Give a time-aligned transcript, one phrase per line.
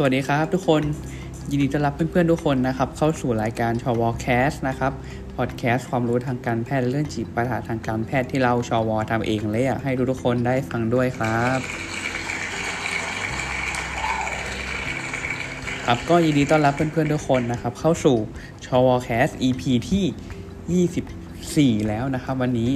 [0.00, 0.82] สวัสดีครับทุกคน
[1.50, 4.92] ยินดีต้อนรับเพื่อนๆทุกคนนะครับ เข้าสู่รายการชอวแคสนะครับ
[5.36, 11.58] พอดแคสต์ความรู้ทางการแพทย์เรื่องจิตปัญหาทางการแพทย์ที่เราชอวทำเองและอยากให้ทุกๆคนได้ฟังด้วยครับ
[15.86, 18.16] ครับก็ยินดีต้อนรับเพื่อนๆทุกคนนะครับ เข้าสู่
[18.66, 22.70] ชอวแคส EP ที่ 24 แล้วนะครับ วันนี้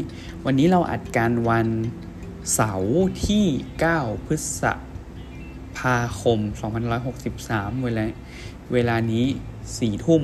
[0.47, 1.67] วันนี้เราอัดการวัน
[2.55, 3.45] เสาร์ที่
[3.87, 4.92] 9 พฤษภา
[6.21, 6.39] คม
[7.13, 8.05] 2563 เวลา
[8.73, 9.25] เวลานี้
[9.67, 10.23] 4ทุ่ม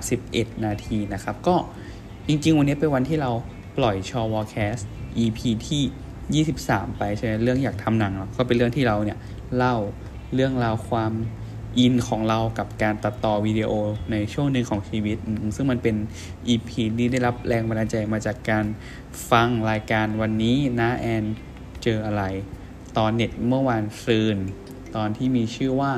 [0.00, 1.56] 31 นาทีนะครับ ก็
[2.26, 3.30] จริง ๆ วันนี้เป็นวันที่เรา
[3.76, 4.76] ปล่อยชอวอแคส
[5.24, 9.18] EP ที่ 23 ไปใช่ไหมเรื่องอยากทำหนังก็เป็นเรื่องที่เราเนี่ย
[9.56, 9.76] เล่า
[10.34, 11.12] เรื่องราวความ
[11.78, 13.70] อินของเรากับการตัดต่อวิดีโอ
[14.10, 15.18] ในช่วงหนึ่งของชีวิต
[15.56, 15.96] ซึ่งมันเป็น
[16.52, 18.64] EP ที่ได้รับแรงบันดาลใจมาจากการ
[19.30, 21.24] ฟังรายการวันนี้นะแอน
[21.82, 22.22] เจออะไร
[22.96, 24.36] ตอนเน็ตเมื่อวานซืน
[24.96, 25.92] ตอนที่มีชื่อว่า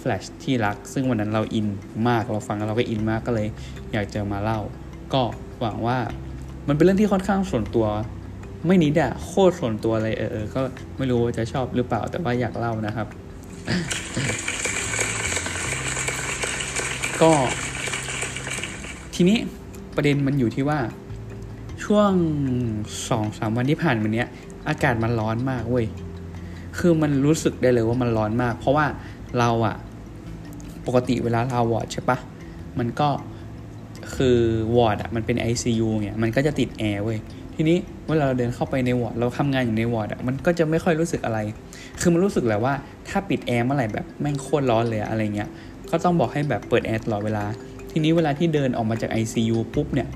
[0.00, 1.66] Flash ที่รัก ซึ่งวันนั้นเราอิน
[2.08, 3.48] มากเราฟังเราก็อินมากก็เลย
[3.92, 4.60] อยากจะมาเล่า
[5.14, 5.22] ก็
[5.60, 5.98] หวังว่า
[6.68, 7.86] มันเป็นเรื่องที่ค่อนข้างส่วนตัว
[8.66, 10.60] ไม่นิดอะโคตรส่วนตัวเลยเออก็
[10.96, 13.06] ไม่รู้ว่าจะชอบหรือเปล่าแต่ว่าอยากเล่านะครับ
[17.22, 17.32] ก็
[19.14, 19.38] ทีนี้
[19.96, 20.78] ประเด็นมันอยู่ที่ว่า
[21.84, 22.12] ช่วง
[23.08, 24.28] สองสามวันที่ผ่านมาเนี้ย
[24.68, 25.86] อากาศมันร้อนมากเว้ย
[26.80, 28.86] คือมันรู้สึกได้เลยว่ามันร้อนมาก เพราะว่า
[29.38, 29.76] เราอะ
[30.86, 32.18] ปกติเวลาเราวอร์ดใช่ปะ
[32.78, 33.08] มันก็
[34.14, 34.38] คือ
[34.76, 37.18] วอร์ดอะมันเป็น ICU เนี่ยมันก็จะติดแอร์เว้ย
[37.54, 37.76] ทีนี้
[38.08, 41.38] เวลาเราเดินเข้าไปในวอร์ดเราทำงานอยู่ในวอร์ดอะมันก็จะไม่ค่อยรู้สึกอะไร
[42.00, 42.74] คือมันรู้สึกแหละว่า
[43.08, 45.48] ถ้าปิดแอร์เมื่อไหร่แบบแม่งโคตรร้อนเลยอะไรเงี้ย
[45.90, 47.44] ก็ต้องบอกให้แบบเปิดแอร์ตลอดเวลา
[47.90, 50.08] ทีนี้เวลาที่เดินออกมาจาก ICU ปุ๊บเนี่ย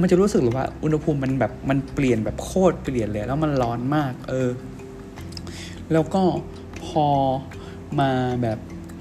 [0.00, 4.48] มันจะรู้สึกเลยว่าอุณหภูมิมันแบบมันเปลี่ยนแบบโคตรเปลี่ยนเลยแล้วมันร้อนมาก เออ
[5.92, 6.22] แล้วก็
[6.86, 7.06] พอ
[8.00, 8.10] มา
[8.42, 8.58] แบบ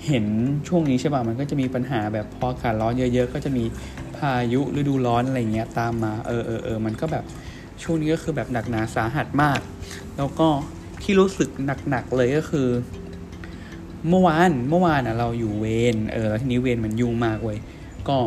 [0.08, 0.26] เห็น
[0.68, 3.64] ช่วงนี้ใช่ป่ะมันก็จะมีปัญหาแบบพออากาศร้อนเยอะ ๆ ก็จะมี
[4.18, 7.24] พายุฤดูร้อนอะไรเงี้ยตามมาเออเออเออมันก็แบบ
[7.84, 9.60] ช่วงนี้ก็คือแบบหนักหนาสาหัสมาก
[10.18, 10.48] แล้วก็
[11.02, 11.50] ที่รู้สึก
[11.90, 12.68] หนักๆเลยก็คือ
[14.10, 17.58] เมื่อวานเมื่อวานอะเราอยู่เวรเออแล้วทีนี้เวรมันยุ่งมากเว้ย
[18.08, 18.18] ก็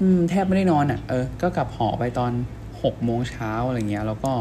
[0.00, 2.32] อืมแทบไม่ได้นอนอะ เออ ก็กลับหอไปตอน
[2.82, 4.32] หกโมงเช้าอะไรเงี้ย แล้วก็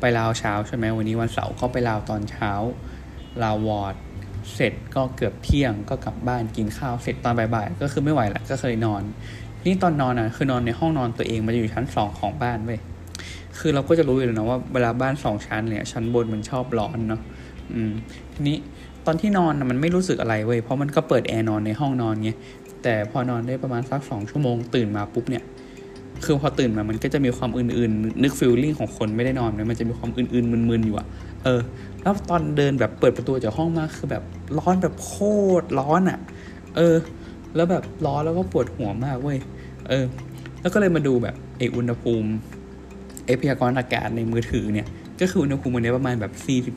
[0.00, 2.52] ไปลาวเช้าใช่ไหมวันนี้วันเสาร์ก็ไปลาวตอนเช้า
[3.42, 3.94] ลาววอร์ด
[4.54, 9.02] เสร็จก็เกือบเที่ยงก็กลับบ้านกินข้าวเสร็จตอนบ่ายๆก็คือไม่ไหวละก็เคยนอน
[9.64, 12.80] นี่ตอนนอนอะคือนอนในห้องนอนตัวเองมันจะอยู่ชั้นสองของบ้านเว้ย
[13.58, 17.20] คือเราก็จะรู้อยู่แล้วนะว่าเวลาบ้านสองชั้นเนี่ยชั้นบนมันชอบร้อนเนาะ
[17.72, 17.92] อืม
[18.34, 18.56] ทีนี้
[19.06, 22.30] ตอนที่นอนมันไม่รู้สึกอะไรเว้ยเพราะมันก็เปิดแอร์นอนในห้องนอนไง
[22.82, 25.44] แต่พอนอนได้ประมาณสักสองชั่วโมงตื่นมาปุ๊บเนี่ย
[26.24, 31.06] คือพอตื่นมามันก็จะมีความอื่นๆ นึกฟีลลิ่งของคนไม่ได้นอนเนี่ยมันจะมีความอื่นๆมึนๆอยู่อะ
[31.44, 31.60] เออ
[32.02, 34.22] แล้วตอนเดินแบบเปิดประตูจากห้องมาคือแบบ
[34.58, 35.12] ร้อนแบบโค
[35.62, 36.18] ตรร้อนอะ
[36.76, 36.96] เออ
[37.54, 39.38] แล้วแบบร้อนแล้วก็ปวดหัวมากเว้ย
[39.88, 40.04] เออ
[40.60, 42.28] แล้วก็เลยมาดูแบบเออุณหภูมิ
[43.26, 44.86] เอพยากรณ์อากาศในมือถือเนี่ย
[45.20, 46.32] ก็คืออุณหภูมิวันนี้ประมาณแบบ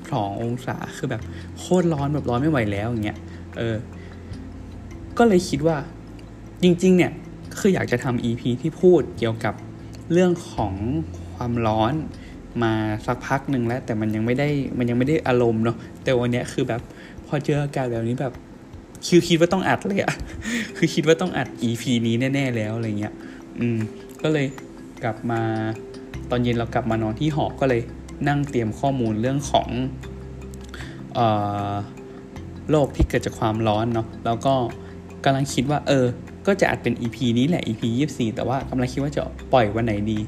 [0.06, 1.22] 42 องศา คือแบบ
[1.59, 3.18] โคตรร้อนแบบร้อนไม่ไหวแล้วอย่างเงี้ย
[3.58, 3.75] เออ
[5.18, 5.78] ก็เลยคิดว่า
[6.63, 7.12] จริง ๆ เนี่ย
[7.59, 9.53] คืออยากจะทำ EP ที่พูดเกี่ยวกับ
[10.12, 10.73] เรื่องของ
[11.35, 11.94] ความร้อน
[12.63, 12.73] มา
[13.06, 16.81] สักพักหนึ่งแล้ว แต่มันยังไม่ได้มันยังไม่ได้อารมณ์เนาะแต่วันนี้คือแบบ
[17.28, 18.34] พอเจออากาศแบบนี้แบบ
[19.07, 20.16] คือคิดว่าต้องอัดเลยอะ
[20.78, 23.13] คือคิดว่าต้องอัด EP นี้แน่ๆแล้วอะไรเงี้ย
[23.59, 23.78] อืม
[24.22, 24.47] ก็เลย
[25.03, 25.41] กลับมา
[26.29, 27.81] ตอนเย็นเรากลับมานอนที่หอก็เลย
[28.28, 29.69] นั่งเตรียมข้อมูลเรื่องของ
[31.16, 31.28] เอ่
[31.70, 31.72] อ
[32.70, 34.53] โรคที่เกิดจากความร้อนเนาะแล้วก็
[35.23, 36.05] กำลังคิดว่า เออ
[36.47, 39.22] ก็จะอัดเป็น EP นี้แหละ EP 24 แต่ว่ากำลังคิดว่าจะ
[39.53, 40.20] ปล่อยวันไหนดี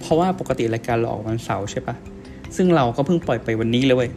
[0.00, 1.96] เพราะว่าปกติรายการเราออกวันเสาร์ใช่ปะ
[2.56, 4.10] ซึ่งเราก็เพิ่งปล่อยไปวันนี้เลยเว้ย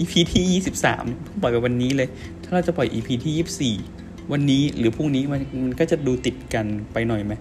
[0.00, 2.08] EP ที่ 23เนี่ยเพิ่งปล่อยไปวันนี้เลย
[2.44, 7.32] ถ้าเราจะปล่อย EP ที่ 24 วันนี้หรือพรุ่งนี้มันมันก็จะดูติดกันไปหน่อยไหม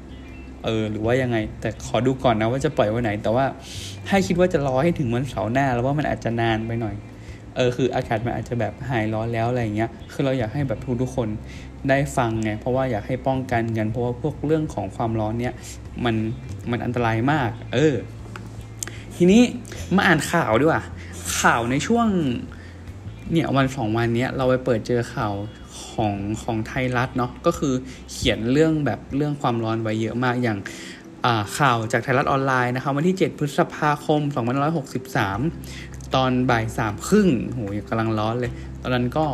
[0.65, 3.45] เออหรือว่ายังไง แต่ขอดูก่อนนะว่าจะปล่อยวันไหน แต่ว่า
[4.09, 6.95] ให้คิดว่าจะรอให้ถึงวันเสาร์หน้า แล้วว่ามันอาจจะนานไปหน่อย
[7.55, 11.29] เออคืออากาศมันอาจจะแบบหายร้อนแล้วอะไรเงี้ยคือเราอยากให้แบบทุกทุกคน
[11.89, 15.53] ได้ฟังไงเพราะว่าอยากให้ป้องกันกันเพราะว่าพวกเรื่องของความร้อนเนี่ย
[16.05, 16.15] มัน
[16.71, 17.95] มันอันตรายมาก เออ
[19.15, 19.41] ทีนี้
[19.95, 20.83] มาอ่านข่าวดีกว่า
[21.39, 22.07] ข่าวในช่วง
[23.31, 25.33] เนี่ยวันสองวันเนี้ยเราไปเปิดเจอข่าว
[25.91, 27.73] ของของไทยรัฐเนาะก็คือ
[28.11, 30.59] เขียนเรื่องแบบเรื่องความร้อนไว้เยอะมากอย่าง
[31.57, 34.21] ข่าวจากไทยรัฐออนไลน์นะครับวันที่ 7 พฤษภาคม
[35.17, 38.51] 2563 ตอนบ่ายสามครึ่งโหยกำลังร้อนเลย
[38.81, 39.25] ตอนนั้นก็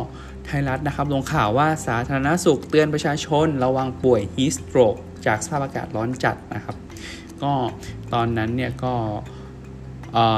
[0.46, 4.96] ไทยรัฐนะครับลงข่าวว่าสาธารณสุขเตือนประชาชน ระวังป่วยฮีสโตรก
[5.26, 6.76] จากสภาพอากาศร้อนจัดนะครับ
[7.42, 7.52] ก็
[8.12, 8.94] ตอนนั้นเนี่ยก็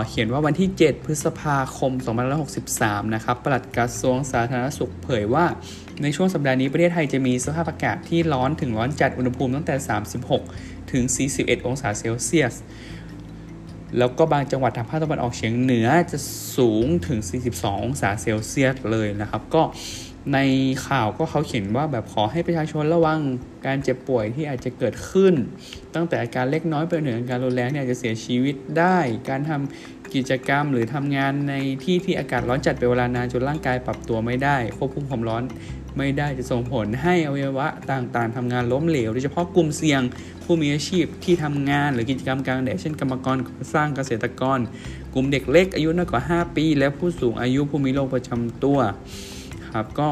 [0.08, 1.92] เขียนว่าวันที่ 7 พฤษภาคม
[2.52, 5.44] 2563 นะครับปลัดกระทรวงสาธารณสุขเผยว่า
[6.02, 9.76] ในช่วงสัปดาห์นี้ประเทศไทยจะมีสภาพอากาศที่ร้อนถึงร้อนจัดอุณหภูมิตั้งแต่
[10.32, 11.04] 36 ถึง
[11.36, 12.54] 41 องศาเซลเซียส
[13.98, 16.18] แล้วก็บางจังหวัดทางภาคตะวันออกเฉียงเหนือจะ
[16.56, 17.18] สูงถึง
[17.52, 19.62] 42 องศาเซลเซียสเลยนะครับ ก็
[20.34, 20.38] ใน
[20.86, 23.20] ข่าวก็เขาเขียนว่าแบบขอให้ประชาชนระวัง
[23.66, 25.34] การเจ็บป่วยที่อาจจะเกิดขึ้น
[25.94, 28.98] ตั้งแต่อาการเล็กน้อยไปถึงอาการรุนแรงเนี่ยจะเสียชีวิตได้
[29.28, 31.54] การทำกิจกรรมหรือทำงานใน
[31.84, 35.42] ที่ที่อากาศร้อนจัดเป็นเวลานานจนร่างกายปรับตัวไม่ได้ ควบคุมความร้อน
[35.98, 40.02] ไม่ได้จะส่งผลให้อวัยวะต่างๆทำงานล้มเหลวโดยเฉพาะกลุ่มเสี่ยง
[40.46, 43.36] ผู้มีอาชีพที่ทำงานหรือกิจกรรมกลางแดดเช่นกรรมกร
[43.74, 44.58] สร้างเกษตรกร
[45.14, 48.78] กลุ่มเด็กเล็กอายุน้อยกว่า 5 ปี และผู้สูงอายุผู้มีโรคประจำตัว
[49.74, 50.08] ครับก็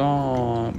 [0.00, 0.12] ก็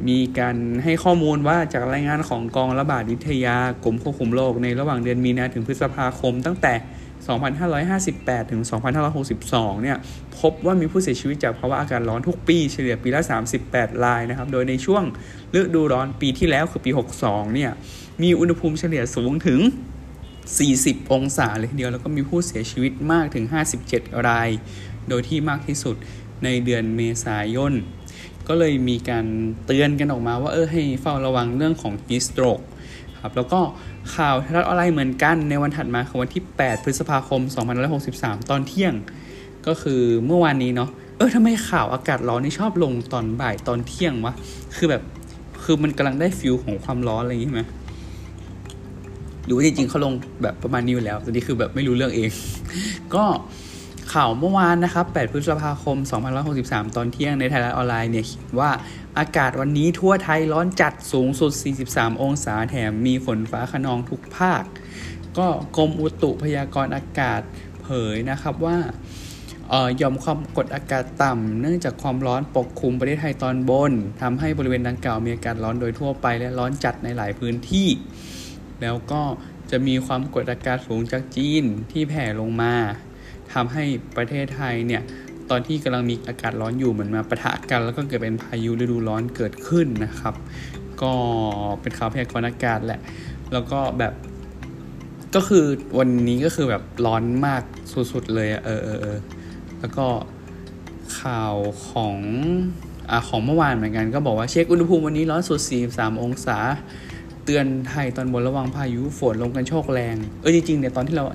[0.08, 6.74] มีการให้ข้อมูลว่าจากรายงานของกองระบาดวิทยากรมควบคุมโรคในระหว่างเดือนมีนาถึงพฤษภาคม ตั้งแต่
[7.84, 8.62] 2558 ถึง
[9.22, 9.98] 2562 เนี่ย
[10.40, 13.22] พบว่ามีผู้เสียชีวิตจากภาวะอากาศร้อนทุกปีเฉลี่ยปีละ
[13.62, 15.04] 38 รายนะครับ โดยในช่วง
[15.60, 16.92] ฤดูร้อนปีที่แล้วคือปี
[17.24, 17.72] 62 เนี่ย
[18.22, 19.60] มีอุณหภูมิเฉลี่ยสูงถึง
[20.36, 23.46] 40 องศาเลยทีเดียวแล้วก็มีผู้เสียชีวิตมากถึง
[23.86, 24.50] 57 ราย
[25.10, 25.96] โดยที่มากที่สุด
[26.44, 27.74] ในเดือนเมษายน
[28.48, 29.26] ก็เลยมีการ
[29.66, 32.60] เตือนกันออกมาว่าเออให้เฝ้าระวังเรื่องของฮีสโตรก
[33.22, 33.60] ครับแล้วก็
[34.16, 37.42] ข่าวทัศออนไลน์เหมือนกันในวันถัดมาคือวันที่ 8 พฤษภาคม
[37.96, 38.94] 2563 ตอนเที่ยง
[39.68, 44.34] ก็คือเมื่อวานนี้เนาะเออทำไมข่าวอากาศร้อนนี่ชอบลงตอนบ่ายตอนเที่ยงวะ
[44.76, 45.04] คือแบบ
[45.64, 47.62] คือมันกำลังได้ฟิลของความร้อนอะไรอย่างงี้ไหม
[49.46, 50.14] หรือว่าจริงๆเขาลง
[50.44, 52.30] แบบประมาณนี้อยู่แล้วแต่นี่คือแบบไม่รู้เรื่องเอง
[53.16, 53.26] ก็
[54.14, 55.98] ข่าวเมื่อวานนะครับ 8 พฤษภาคม
[56.48, 58.72] 2563 ตอนเที่ยงในไทยรัฐออนไลน์เนี่ยเขียนว่า
[59.20, 61.52] อากาศวันนี้ทั่วไทยร้อนจัดสูงสุด
[61.88, 64.64] 43 องศาแถมมีฝนฟ้าขนองทุกภาค
[65.38, 67.42] ก็กรมอุตุพยากรณ์อากาศ
[67.84, 68.78] เผยนะครับว่า
[70.02, 73.92] ยอมความกดอากาศต่ำเนื่องจากความร้อนปกคลุมประเทศไทยตอนบน
[74.22, 77.88] ทำให้บริเวณดังกล่าวมีอากาศร้อนโดยทั่วไปและร้อนจัดในหลายพื้นที่
[78.82, 79.22] แล้วก็
[79.72, 82.74] จะมีความกดอากาศสูงจากจีนที่แผ่ลงมา
[83.54, 83.84] ทำให้
[84.18, 85.02] ประเทศไทยเนี่ย
[85.50, 90.36] ตอนที่กำลังมีอากาศร้อนอยู่เหมือนมาปะทะกัน แล้วก็เกิดเป็นพายุฤดูร้อนเกิดขึ้นนะครับ
[91.02, 91.14] ก็
[91.82, 93.00] เป็นข่าวพยากรณ์อากาศแหละ
[93.54, 94.14] แล้วก็แบบ
[95.36, 95.66] ก็คือ
[96.00, 97.64] วันนี้ก็คือแบบร้อนมาก
[97.94, 99.18] สุดๆเลยเออเออเออ
[99.80, 100.08] แล้วก็
[101.20, 101.56] ข่าว
[101.90, 102.18] ของ
[103.10, 105.60] อ่าของเมื่อวานเหมือนกัน ก็บอกว่าเช็คอุณหภูมิวันนี้ร้อนสุด
[105.92, 106.58] 43 องศา
[107.46, 111.26] เตือนไทยตอนบนระวังพายุฝนลงกันโชกแรง เออจริงๆเนี่ยตอนที่เรา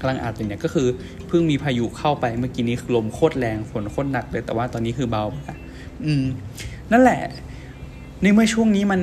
[0.00, 0.88] กำลังอัดอยู่เนี่ยก็คือ
[1.26, 5.24] เพิ่งมีพายุเข้าไปเมื่อกี้นี้ลมโคตรแรงฝนโคตรหนักเลยแต่ว่าตอนนี้คือเบา
[6.04, 6.24] อืม
[6.92, 7.20] นั่นแหละ
[8.22, 9.00] ในเมื่อช่วงนี้มัน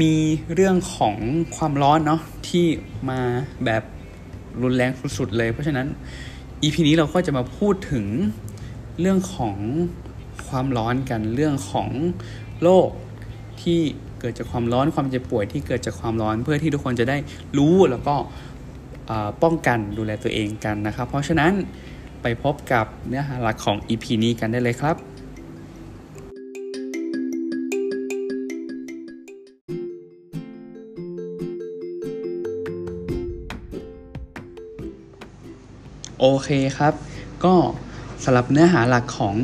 [0.00, 0.14] มี
[0.54, 1.16] เรื่องของ
[1.56, 2.66] ความร้อนเนาะที่
[3.10, 3.20] มา
[3.64, 3.82] แบบ
[4.62, 5.86] รุนแรงสุดๆเลย เพราะฉะนั้น
[6.62, 8.06] EP นี้เราก็จะมาพูดถึง
[9.00, 9.56] เรื่องของ
[10.48, 11.88] ความร้อนกันเรื่องของ
[12.62, 12.88] โรค
[13.62, 13.80] ที่
[14.20, 17.16] เกิดจากความร้อนความเจ็บป่วยที่เกิดจากความร้อนเพื่อที่ทุกคนจะได้
[17.58, 18.14] รู้แล้วก็
[19.42, 21.52] ป้องกันดูแลตัวเองกันนะครับ เพราะฉะนั้น
[22.22, 24.96] ไปพบกับเนื้อหาหลักของ EP นี้กันได้เลยครับ
[36.20, 36.94] โอเคครับ
[37.44, 37.54] ก็
[38.24, 39.34] สำหรับเนื้อหาหลักของ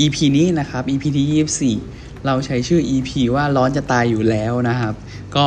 [0.00, 1.93] EP นี้นะครับ EP ที่ 24
[2.26, 4.94] เราใช้ชื่อ EP ว่าร้อนจะตายอยู่แล้วนะครับ
[5.36, 5.46] ก็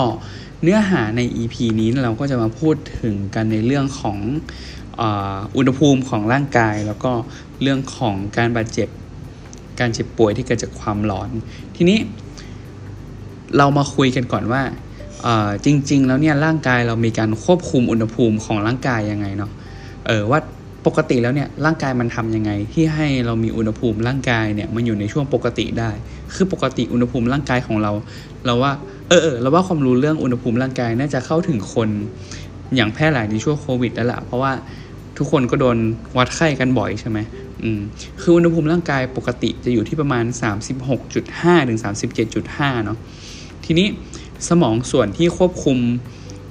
[0.62, 4.18] เนื้อหาใน EP นี้เราก็จะมาพูดถึงกันในเรื่องของ
[5.58, 7.12] อุณหภูมิของร่างกาย แล้วก็
[7.62, 8.90] เรื่องของการบาดเจ็บ
[9.80, 11.30] การเจ็บป่วยที่เกิดจากความร้อน
[11.76, 11.98] ทีนี้
[13.58, 14.62] เรามาคุยกันก่อนว่า
[15.66, 19.52] จริง ๆ แล้วเนี่ยร่างกายเรามีการควบคุมอุณหภูมิของร่างกายยังไงเนาะ
[20.08, 20.40] เออว่า
[20.88, 25.92] ปกติแล้วเนี่ยร่างกายมันทํำยังไง ที่ให้เรามีอุณหภูมิร่างกายเนี่ยมันอยู่ในช่วงปกติได้
[26.34, 27.92] คือปกติอุณหภูมิร่างกายของเรา
[28.46, 28.72] เราว่า
[29.10, 31.90] เออเออเราว่าความรู้เรื่องอุณหภูมิร่างกายน่าจะเข้าถึงคน
[32.76, 34.52] อย่างแพร่หลายในช่วงโควิดแล้วล่ะเพราะว่า
[35.18, 35.78] ทุกคนก็โดน
[36.18, 37.20] วัดไข้กันบ่อยใช่ไหม
[37.64, 37.80] อืม
[38.22, 40.26] คืออุณหภูมิร่างกายปกติจะอยู่ที่ประมาณ
[40.98, 41.80] 36.5 ถึง
[42.32, 42.98] 37.5 เนาะ
[43.66, 43.88] ทีนี้
[44.50, 45.78] สมองส่วนที่ควบคุม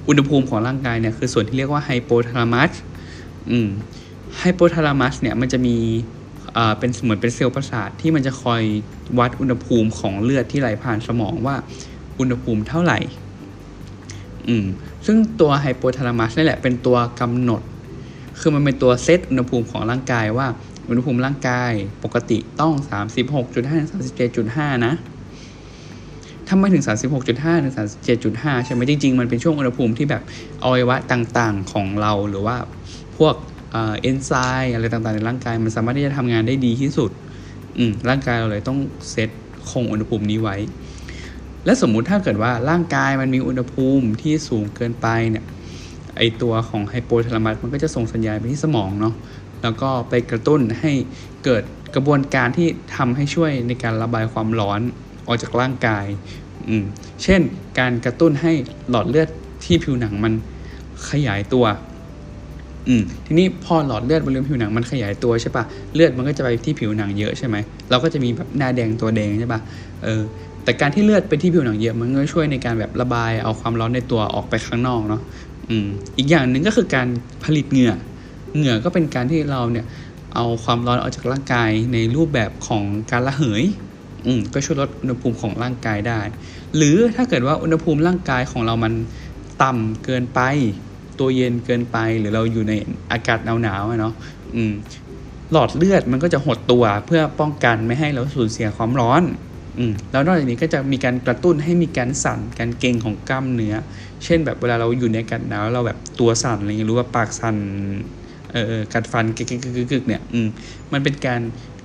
[0.07, 2.71] อุณหภูมิของร่างกายเนี่ยคือส่วนที่เรียกว่าไฮโปทาลามัส
[3.51, 3.69] อืม
[4.35, 5.77] ไฮโปทาลามัสเนี่ยมันจะมี
[6.79, 8.61] เป็นเหมือนเป็นเซลล์ประสาทที่มันจะคอย
[9.19, 11.55] วัดอุณหภูมิของเลือดที่ไหลผ่านสมองว่า
[12.19, 12.99] อุณหภูมิเท่าไหร่
[14.47, 14.65] อืม
[15.05, 17.61] ซึ่งตัวไฮโปทาลามัสนี่แหละเป็นตัวกำหนด
[18.39, 20.47] คือมันเป็นตัวเซตอุณหภูมิของร่างกายว่า
[20.89, 21.71] อุณหภูมิร่างกาย
[22.03, 22.73] ปกติต้อง
[23.35, 23.91] 36.5
[24.33, 24.93] 37.5 นะ
[26.49, 26.83] ทำไมถึง
[27.23, 27.73] 36.5ถึง
[28.17, 30.23] 37.5 ใช่ไหมจริง ๆ มันเป็นช่วงอุณหภูมิที่แบบ
[30.63, 32.57] อวัยวะต่างๆของเราหรือว่า
[33.17, 33.35] พวก
[33.71, 34.31] เอนไซ
[34.61, 37.11] ม์อะไรต่างๆ ในร่างกาย มันสามารถที่จะทำงานได้ดีที่สุด
[37.77, 38.79] อืร่างกายเราเลยต้อง
[39.11, 39.29] เซต
[39.69, 40.57] คงอุณหภูมินี้ไว้
[41.65, 45.45] และสมมุติถ้าเกิดว่าร่างกายมันมีอุณหภูมิที่สูงเกินไปเนี่ย
[46.17, 49.15] ไอตัวของไฮโปทาลามัสมันก็จะส่งสัญญาณไปที่สมองเนาะ
[49.63, 50.91] แล้วก็ไปกระตุ้นให้
[51.45, 51.63] เกิด
[51.95, 54.81] กระบวนการที่ทำให้ช่วยในการระบายความร้อน
[55.27, 56.05] ออกจากร่างกาย
[56.67, 56.83] อืม
[57.23, 57.41] เช่น
[57.79, 58.53] การกระตุ้นให้
[58.89, 59.29] หลอดเลือด
[59.63, 60.33] ที่ผิวหนังมัน
[61.09, 61.65] ขยายตัว
[63.25, 65.63] ทีนี้พอหลอดเลือดบริเวณผิวหนังมันขยายตัวใช่ปะ
[65.93, 67.55] เลือดมันก็จะไปที่ผิวหนังเยอะใช่ไหม
[67.89, 69.61] เราก็จะมีแบบหน้าแดงตัวแดงใช่ปะ
[70.03, 70.21] เออ
[70.63, 75.21] แต่การที่เลือดไปที่ผิวหนังเยอะมันก็ช่วยในการแบบระบายเอาความร้อนในตัวออกไปข้างนอกเนาะ
[75.69, 77.07] อืมอีกอย่างหนึ่งก็คือการ
[77.43, 77.93] ผลิตเหงื่อ
[78.55, 79.85] เหงื่อก็เป็นการที่เราเนี่ย
[80.35, 83.63] เอาความร้อนออกจากร่างกายในรูปแบบของการระเหย
[84.25, 86.19] อืมก็ช่วยลดอุณหภูมิของร่างกายได้
[86.75, 88.93] หรือถ้าเกิดว่าอุณหภูมิร่างกายของเรามัน
[89.63, 90.39] ต่ำเกินไป
[91.19, 92.73] ตัวเย็นเกินไปหรือเราอยู่ใน
[93.11, 94.13] อากาศหนาวๆเนาะ
[94.55, 94.73] อืม
[95.51, 99.23] หลอดเลือดมันก็จะหดตัวเพื่อป้องกันไม่ให้เราสูญเสียความร้อน
[99.77, 103.75] อืมแล้วนอกจากนี้ก็จะมีการกระตุ้นให้มีการสั่นการเกร็งของกล้ามเนื้อ
[104.23, 107.55] เช่นแบบเวลาเราอยู่ในอากาศหนาวเราแบบตัวสั่นอะไรเงี้ยหรือว่าปากสั่น
[108.51, 109.47] เออกัดฟันกึก
[109.91, 110.47] กึกเนี่ยอืม
[110.91, 111.41] มันเป็นการ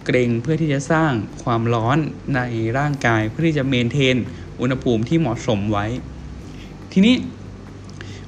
[0.07, 1.12] เกรงเพื่อที่จะสร้าง
[1.43, 1.99] ความร้อน
[2.35, 2.41] ใน
[2.79, 4.17] ร่างกายเพื่อที่จะเมนเทน
[4.61, 5.87] อุณหภูมิที่เหมาะสมไว้
[6.93, 7.15] ทีนี้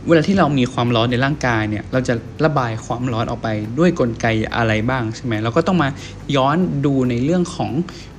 [0.09, 5.89] เวลาที่เรามีความร้อนในร่างกายเนี่ย เราจะระบายความร้อนออกไปด้วยกลไกอะไรบ้างใช่ไหมเราก็ต้องมา
[6.37, 6.57] ย้อน
[6.87, 7.71] ดูในเรื่องของ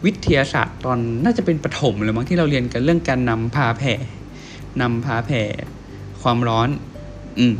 [0.06, 3.94] วิทยาศาสตร์ตอนน่าจะเป็นประถมเลยมั้งที่เราเรียนกันเรื่องการนำพาแผ่
[4.82, 5.44] นำพาแผ่
[6.22, 6.70] ความร้อน
[7.40, 7.54] อืม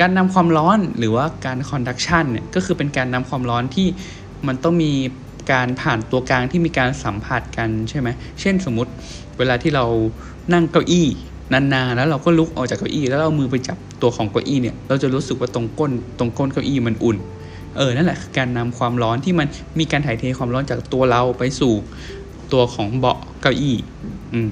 [0.00, 3.86] การนำความร้อนหรือว่าการคอนดักชันเนี่ยก็คือเป็นการนำความร้อนที่
[4.46, 4.92] มันต้องมี
[5.52, 8.08] การผ่านตัวกลางที่มีการสัมผัสกันใช่ไหม
[8.40, 8.92] เช่นสมมติ
[9.38, 9.84] เวลาที่เรา
[10.52, 11.08] นั่งเก้าอี้
[11.52, 17.16] นานๆแล้วเราก็ลุกออกจากเก้าอี้แล้วเรามือไปจับตัวของเก้าอี้เนี่ยเราจะรู้สึกว่าตรงก้นตรงก้นเก้าอี้มันอุ่น
[17.76, 19.46] เออนั่นแหละคือการนำความร้อนที่มัน
[19.78, 21.72] มีการถ่ายเทความร้อนจากตัวเราไปสู่
[22.52, 23.76] ตัวของเบาะเก้าอี้
[24.32, 24.48] อืม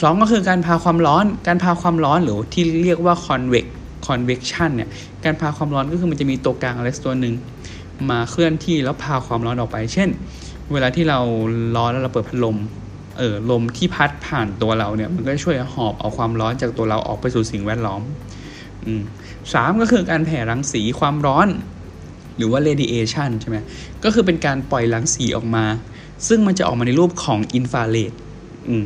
[0.00, 3.66] สองก็คือการพาความร้อน การพาความร้อนหรือที่เรียกว่า convex
[4.06, 4.88] convection เนี่ย
[5.24, 7.34] การพาความร้อนก็คือมันจะมีตัวกลางอะไรสักตัวหนึ่ง
[8.10, 10.08] มาเคลื่อนที่แล้วพาความร้อนออกไป เช่น
[10.72, 11.18] เวลาที่เรา
[11.76, 12.56] ร้อนแล้วเราเปิดพัดลม
[13.18, 18.02] เออลมที่พัดผ่านตัวเราเนี่ย มันก็ช่วยหอบเอาความร้อนจากตัวเราออกไปสู่สิ่งแวดล้อม
[18.84, 19.02] อืม
[19.52, 21.48] สามก็คือการแผ่รังสีความร้อน
[22.36, 23.56] หรือว่า radiation ใช่ไหม
[24.04, 25.64] ก็คือเป็นการปล่อยรังสีออกมา
[26.28, 28.12] ซึ่งมันจะออกมาในรูปของอินฟราเรด
[28.68, 28.84] อืม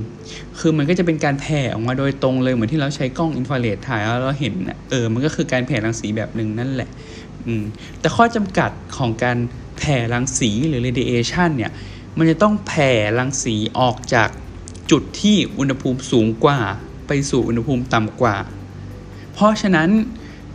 [0.59, 4.55] คือมันก็จะเป็นการแผ่ออกมาโดยตรงเลยเหมือนที่เราใช้กล้องอินฟราเรดถ่ายแล้วเราเห็น
[4.91, 6.89] เออมันก็คือการแผ่รังสีแบบหนึ่งนั่นแหละ
[7.47, 7.63] อืม
[8.01, 9.39] แต่ข้อจำกัดของการ
[9.79, 11.73] แผ่รังสีหรือ radiation เนี่ย
[12.19, 14.29] มันจะต้องแผ่รังสีออกจาก
[14.91, 16.59] จุดที่อุณหภูมิสูงกว่า
[17.07, 18.37] ไปสู่อุณหภูมิต่ำกว่า
[19.33, 19.91] เพราะฉะนั้น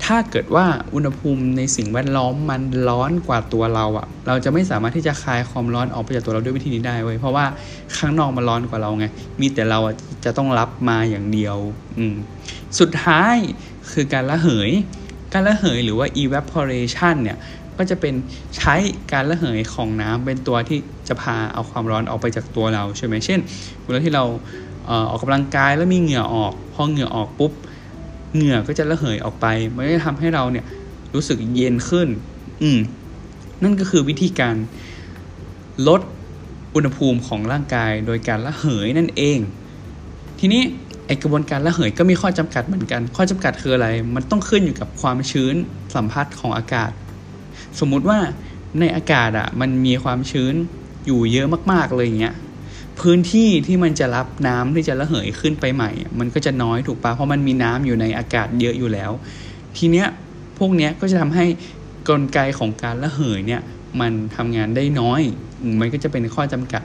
[0.05, 7.46] ถ้าเกิดว่าอุณหภูมิในสิ่งแวดล้อมมันร้อนกว่าตัวเราอะเราจะไม่สามารถที่จะคลายความร้อนออกไปจากตัวเราด้วยวิธีนี้ได้เว้ยเพราะว่า
[7.98, 9.05] ข้างนอกมันร้อนกว่าเราไง
[9.41, 9.79] มีแต่เรา
[10.25, 11.58] จะต้องรับมาอย่างเดียว
[11.98, 12.15] อืม
[12.79, 13.36] สุดท้าย
[13.91, 14.72] คือการระเหย
[15.34, 17.38] การระเหยหรือว่า evaporation เนี่ย
[17.77, 18.13] ก็จะเป็น
[18.58, 18.75] ใช้
[19.12, 23.39] การระเหยของน้ำเป็นตัวที่จะพาเอาความร้อนออกไปจากตัวเราใช่ไหมเช่น
[23.84, 24.24] เวลาที่เรา
[24.89, 27.51] ออออกกำลังกายแล้วมีเหงื่อออกพอเหงื่อออกปุ๊บ
[28.36, 30.65] เหงื่อก็จะระเหยออกไปมันก็จะทำให้เราเนี่ย
[31.13, 32.08] รู้สึกเย็นขึ้น
[32.62, 32.80] อืม
[33.63, 34.56] นั่นก็คือวิธีการ
[35.88, 36.01] ลด
[36.75, 39.39] อุณหภูมิของร่างกายโดยการระเหยนั่นเอง
[40.39, 40.62] ทีนี้
[41.08, 45.56] ไอกระบวนการระเหยก็มีข้อจำกัดเหมือนกัน ข้อจำกัดคืออะไร มันต้องขึ้นอยู่กับความชื้น
[45.96, 46.92] สัมผัสของอากาศ
[47.80, 48.20] สมมุติว่า
[48.80, 50.53] ในอากาศอะ่ะมันมีความชื้น
[51.06, 52.36] อยู่เยอะมากๆเลยอย่างเงี้ย
[53.00, 59.12] พื้นที่ที่มันจะรับน้ำที่จะระเหยขึ้นไปใหม่ มันก็จะน้อยถูกปะเพราะมันมีน้ำอยู่ในอากาศเยอะอยู่แล้ว
[59.77, 60.08] ทีเนี้ย
[60.58, 61.46] พวกเนี้ยก็จะทำให้
[62.10, 63.62] กลไกของการระเหยเนี่ย
[64.00, 65.22] มันทำงานได้น้อย
[65.62, 66.84] อืมมันก็จะเป็นข้อจำกัด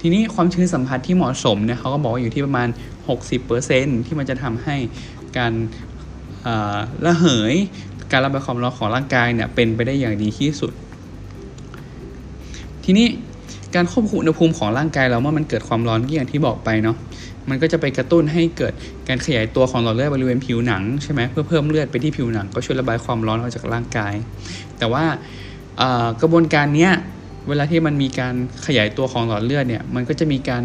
[0.00, 2.68] ทีนี้ความชื้นสัมผัสที่เหมาะสมเนี่ยเขาก็บอกว่าอยู่ที่ประมาณ
[3.36, 4.76] 60%ที่มันจะทำให้
[5.38, 5.52] การ
[7.06, 7.54] ระเหย
[8.12, 10.72] การระบายความร้อนของร่างกายเนี่ยเป็นไปได้อย่างดีที่สุด
[12.84, 13.06] ทีนี้
[13.74, 16.96] การควบคุมอุณหภูมิของร่างกายเราเมื่อมันเกิดความร้อนก็อย่างที่บอกไปเนาะ
[17.48, 18.72] มันก็จะไปกระตุ้นให้เกิด
[19.08, 24.14] การขยายตัวของหลอดเลือดบริเวณผิวหนังใช่ไหมเพื่อเพิ่มเลือดไปที่ผิวหนัง ก็ช่วยระบายความร้อนออกจากร่างกาย
[24.78, 25.04] แต่ว่า
[26.20, 26.92] กระบวนการเนี้ย
[27.48, 28.34] เวลาที่มันมีการ
[28.66, 30.62] ขยายตัวของหลอดเลือดเนี่ยมันก็จะมีการ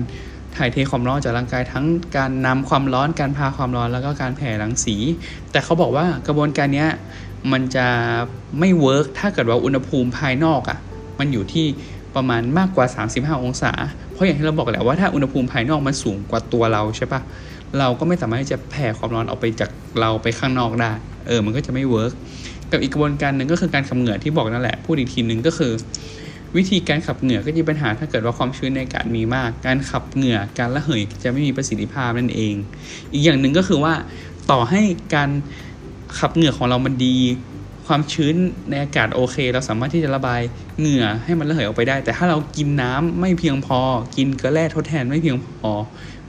[0.57, 1.85] ถ่ายเทความร้อนจากร่างกายทั้ง
[2.17, 4.95] การนำความร้อนการพาความร้อนแล้วก็การแผ่รังสี
[5.51, 6.85] แต่เขาบอกว่ากระบวนการนี้
[7.51, 7.87] มันจะ
[8.59, 10.77] ไม่ work ถ้าเกิดว่าอุณหภูมิภายนอกอะ่ะ
[11.19, 11.65] มันอยู่ที่
[12.15, 12.85] ประมาณมากกว่า
[13.15, 13.71] 35 องศา
[14.11, 17.21] เพราะอย่างที่เราบอกแหละว่าถ้าอุณหภูมิภายนอกมันสูงกว่าตัวเราใช่ปะ
[17.79, 20.91] เราก็ไม่สามารถที่จะแผ่ความร้อนออกไปจากเราไปข้างนอกได้
[21.27, 22.11] เออ มันก็จะไม่ work
[22.71, 25.71] กับอีกกระบวนการหนึ่งก็คือการขับเหงื่อที่บอกนั่นแหละ พูดอีกทีหนึ่งก็คือ
[26.55, 32.53] วิธีการขับเหงื่อก็จะมีปัญหาถ้าเกิดว่าความชื้นในอากาศมีมาก การขับเหงื่อการระเหยจะไม่มีประสิทธิภาพนั่นเอง
[33.13, 33.93] อีกอย่างหนึ่งก็คือว่า
[34.51, 34.81] ต่อให้
[35.15, 35.29] การ
[36.17, 37.17] ขับเหงื่อของเรามันดี
[37.87, 38.35] ความชื้น
[38.69, 40.41] ในอากาศโอเค เราสามารถที่จะระบาย
[40.79, 43.79] เหงื่อให้มันระเหยออกไปได้ แต่ถ้าเรากินน้ำไม่เพียงพอ
[44.17, 45.71] กินเกลือแร่ทดแทนไม่เพียงพอ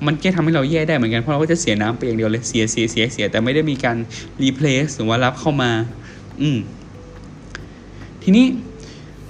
[0.07, 3.97] มันก็ทำให้เราแย่ได้เหมือนกันเพราะเราก็จะเสียน้ำไปอย่างเดียวเลยเสียเสียเสียเสียแต่ไม่ได้มีการ
[4.43, 5.71] รีเพลซหรือว่ารับเข้ามา
[6.41, 6.59] อืม
[8.23, 8.47] ทีนี้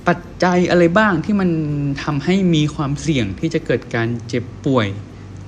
[0.08, 1.50] ปัจจัยอะไรบ้างที่มัน
[2.02, 4.86] ทำให้มีความเสี่ยงที่จะเกิดการเจ็บป่วย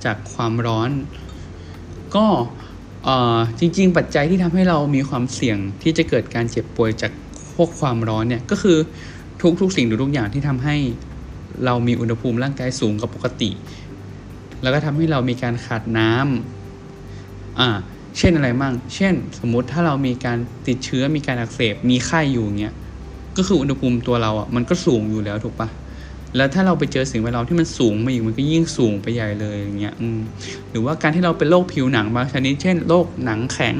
[0.05, 0.89] จากความร้อน
[2.15, 2.25] ก็
[3.59, 7.11] จริง ๆ ปัจจัยที่ทำให้เรามีความเสี่ยงที่จะเกิดการเจ็บป่วยจาก
[7.55, 8.77] พวกความร้อนเนี่ยก็คือ
[9.61, 10.75] ทุกๆ สิ่งทุกอย่างที่ทำให้
[11.65, 13.49] เรามีอุณหภูมิร่างกายสูงกว่าปกติ
[14.61, 17.69] แล้วก็ทำให้เรามีการขาดน้ำอ่า
[18.17, 20.37] เช่นอะไรมั่ง เช่น สมมุติถ้าเรามีการ
[20.67, 22.75] ติดเชื้อมีการอักเสบมีไข้อยู่เงี้ย
[23.37, 25.69] ก็คืออุณหภูมิตัวเราอะมันก็สูงอยู่แล้วถูกปะ
[26.35, 29.95] แล้วถ้าเราไปเจอสิ่งแวดล้อมที่มันสูงมาอีกมันก็ยิ่งสูงไปใหญ่เลยอย่างเงี้ย
[30.69, 33.75] หรือว่าการที่เราเป็นโรคผิวหนังบางชนิดเช่นโรคหนังแข็ง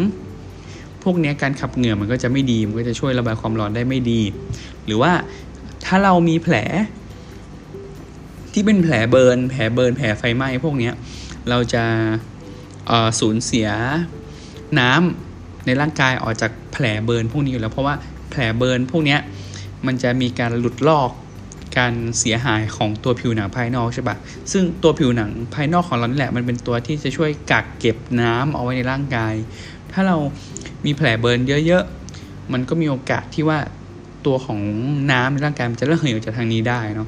[1.04, 4.22] พวกนี้การขับเหงื่อมันก็จะไม่ดีมันก็จะช่วยระบายความร้อนได้ไม่ดี
[4.86, 5.12] หรือว่า
[5.86, 6.56] ถ้าเรามีแผล
[8.54, 10.92] ที่เป็นแผลเบิร์นแผลเบิร์นแผลไฟไหม้พวกนี้
[11.50, 11.84] เราจะ
[13.20, 13.70] สูญเสีย
[14.80, 17.96] น้ำในร่างกายออกจากแผลเบิร์นพวกนี้อยู่แล้วเพราะว่า
[18.30, 19.18] แผลเบิร์นพวกนี้
[19.86, 21.12] มันจะมีการหลุดลอก
[21.80, 24.18] การเสียหายของตัวผิวหนังภายนอกใช่ปะ
[24.52, 29.34] ซึ่งตัวผิวหนังภายนอกของเรานี่แหละมันเป็นตัวที่จะช่วยกักเก็บน้ำเอาไว้ในร่างกาย
[29.92, 30.18] ถ้าเรา
[30.86, 33.60] มีแผลเบิร์นเยอะๆ มันก็มีโอกาสที่ว่า
[34.26, 34.60] ตัวของ
[35.12, 37.08] น้ำในร่างกายมันจะระเหยออกจากทางนี้ได้เนาะ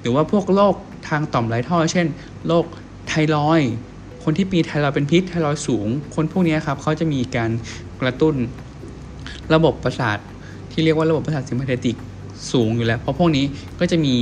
[0.00, 0.74] หรือว่าพวกโรค
[1.08, 2.06] ทางต่อมไรท่อ เช่น
[2.46, 2.64] โรค
[3.08, 3.60] ไทรอย
[4.24, 7.50] คนที่มีไทรอยเป็นพิษไทรอยสูง คนพวกนี้ครับเขาจะมีการ
[8.00, 8.34] กระตุ้น
[9.54, 10.18] ระบบประสาท
[10.72, 11.96] ที่เรียกว่าระบบประสาทสิมพาเทติก
[12.52, 13.44] สูงอยู่แล้ว เพราะพวกนี้
[13.80, 14.14] ก็จะมี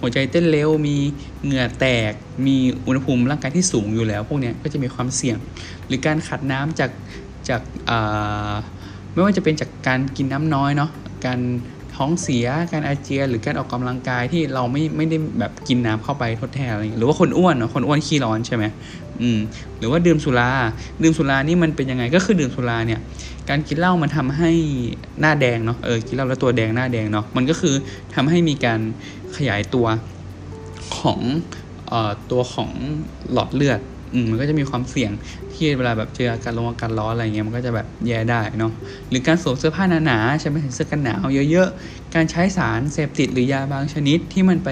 [0.00, 0.96] หัวใจเต้นเร็ว มี
[1.44, 2.12] เหงื่อแตก
[2.46, 5.36] มีอุณหภูมิร่างกายที่สูงอยู่แล้ว พวกนี้ก็จะมีความเสี่ยง
[5.86, 6.90] หรือการขัดน้ำจาก
[7.48, 7.60] จาก
[9.12, 10.90] ไม่ว่าจะเป็นจากการกินน้ำน้อยเนาะ
[11.26, 11.40] การ
[11.96, 18.64] ท้องเสีย การอาเจียน หรือการออกกำลังกายที่เราไม่ไม่ได้แบบกินน้ำเข้าไปทดแทนอะไรหรือว่าคนอ้วนเนาะ คนอ้วนขี้ร้อนใช่ไหม
[19.22, 19.38] อืม
[19.78, 20.50] หรือว่าดื่มสุรา
[21.02, 23.00] ดื่มสุรานี่มันเป็นยังไงก็คือดื่มสุราเนี่ย
[23.48, 24.50] การกินเหล้ามันทำให้
[25.20, 27.74] หน้าแดงเนาะ เออ กินเหล้าแล้วตัวแดงหน้าแดงเนาะ มันก็คือ
[28.14, 28.80] ทำให้มีการ
[29.36, 29.86] ขยายตัว
[30.98, 31.20] ของ
[31.88, 32.70] เอ่อตัวของ
[33.32, 33.80] หลอดเลือด
[34.14, 35.12] อืม มันก็จะมีความเสี่ยง
[35.54, 38.72] ที่เวลาแบบเจออาการลงอาการร้อนอะไรเงี้ย มันก็จะแบบแย่ได้เนาะ
[39.08, 44.68] หรือการสวมเสื้อผ้าหนาๆใช่ไหมเสื้อกันหนาวเยอะๆ การใช้สารเสพติดหรือยาบางชนิดที่มันไป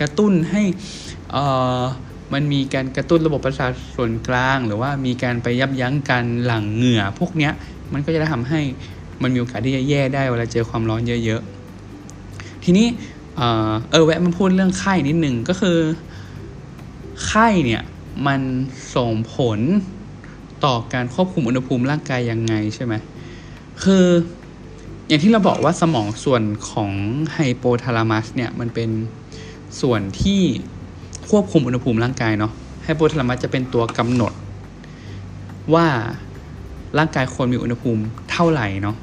[0.00, 0.62] กระตุ้นให้
[1.32, 1.44] เอ่
[1.80, 1.82] อ
[2.32, 7.52] มันมีการกระตุ้นระบบประสาทส่วนกลาง หรือว่ามีการไปยับยั้งการหลั่งเหงื่อ พวกเนี้ย
[7.92, 8.60] มันก็จะทำให้
[9.22, 12.86] มันมีโอกาสที่จะแย่ได้เวลาเจอความร้อนเยอะๆ ทีนี้
[13.36, 15.78] เออแวะมาพูดเรื่องไข้นิดหนึ่งก็คือ
[17.26, 17.82] ไข้เนี่ย
[18.26, 18.40] มัน
[18.94, 19.58] ส่งผล
[20.64, 22.94] ต่อการควบคุมอุณหภูมิร่างกายยังไงใช่ไหม
[23.82, 24.06] คือ
[25.08, 26.92] อย่างที่เราบอกว่าสมองส่วนของ
[27.32, 28.90] ไฮโปทาลามัสเนี่ยมันเป็น
[29.80, 30.42] ส่วนที่
[31.30, 32.52] ควบคุมอุณหภูมิร่างกายเนาะ
[32.84, 34.32] ไฮโปทาลามัสจะเป็นตัวกำหนด
[35.74, 35.86] ว่า
[36.98, 38.96] ร่างกายควรมีอุณหภูมิเท่าไหร่เนาะ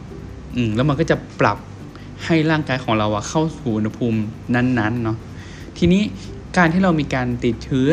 [0.56, 1.58] อืมแล้วมันก็จะปรับ
[2.26, 4.20] ให้ร่างกายของเราอะเข้าสู่อุณหภูมิ
[4.56, 5.18] นั้นๆเนาะ
[5.78, 6.02] ทีนี้
[6.58, 7.92] การที่เรามีการติดเชื้อ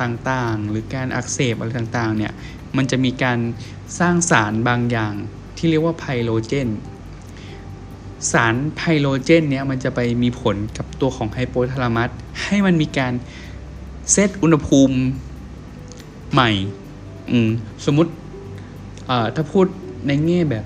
[0.00, 2.32] ต่างๆ หรือการอักเสบอะไรต่างๆ เนี่ย
[2.76, 3.38] มันจะมีการ
[3.98, 5.14] สร้างสารบางอย่าง
[5.56, 6.68] ที่เรียกว่าไพโรเจน
[8.32, 12.10] สารไพโรเจนเนี่ยมันจะไปมีผลกับตัวของไฮโปทาลามัส
[12.44, 13.12] ให้มันมีการ
[14.12, 14.96] เซตอุณหภูมิ
[16.32, 16.50] ใหม่
[17.30, 17.50] อืม
[17.86, 18.10] สมมติ
[19.34, 19.66] ถ้าพูด
[20.06, 20.64] ในแง่แบบ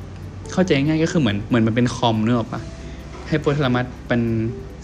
[0.52, 2.61] เข้าใจง่ายก็คือเหมือนเหมือนมันเป็นคอมเนอะปะ
[3.28, 4.22] ให้โปรทามัสเป็น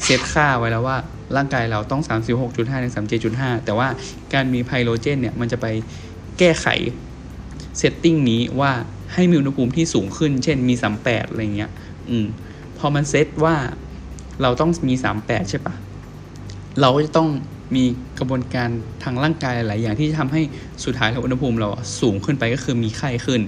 [0.03, 0.97] เซตค่าไว้แล้วว่า
[1.37, 2.94] ร่างกายเราต้อง 36.5ถึง
[3.35, 3.88] 37.5 แต่ว่า
[4.35, 5.66] การมีไพโรเจนเนี่ย มันจะไป
[6.38, 6.66] แก้ไข
[7.79, 8.73] เซตติ้งนี้ว่า
[9.14, 11.71] ให้มีอุณหภูมิที่สูงขึ้น เช่นมี 38 อะไรเงี้ย
[12.09, 12.27] อืม
[12.79, 13.57] พอมันเซตว่า
[14.42, 15.75] เราต้องมี 38 ใช่ปะ
[16.81, 17.29] เราก็จะต้อง
[17.75, 17.85] มี
[18.19, 18.69] กระบวนการ
[19.05, 20.43] ทางร่างกายหลายอย่างที่จะทำให้
[20.85, 21.69] สุดท้ายแล้วอุณหภูมิเรา
[22.01, 23.43] สูงขึ้นไปก็คือมีไข้ขึ้น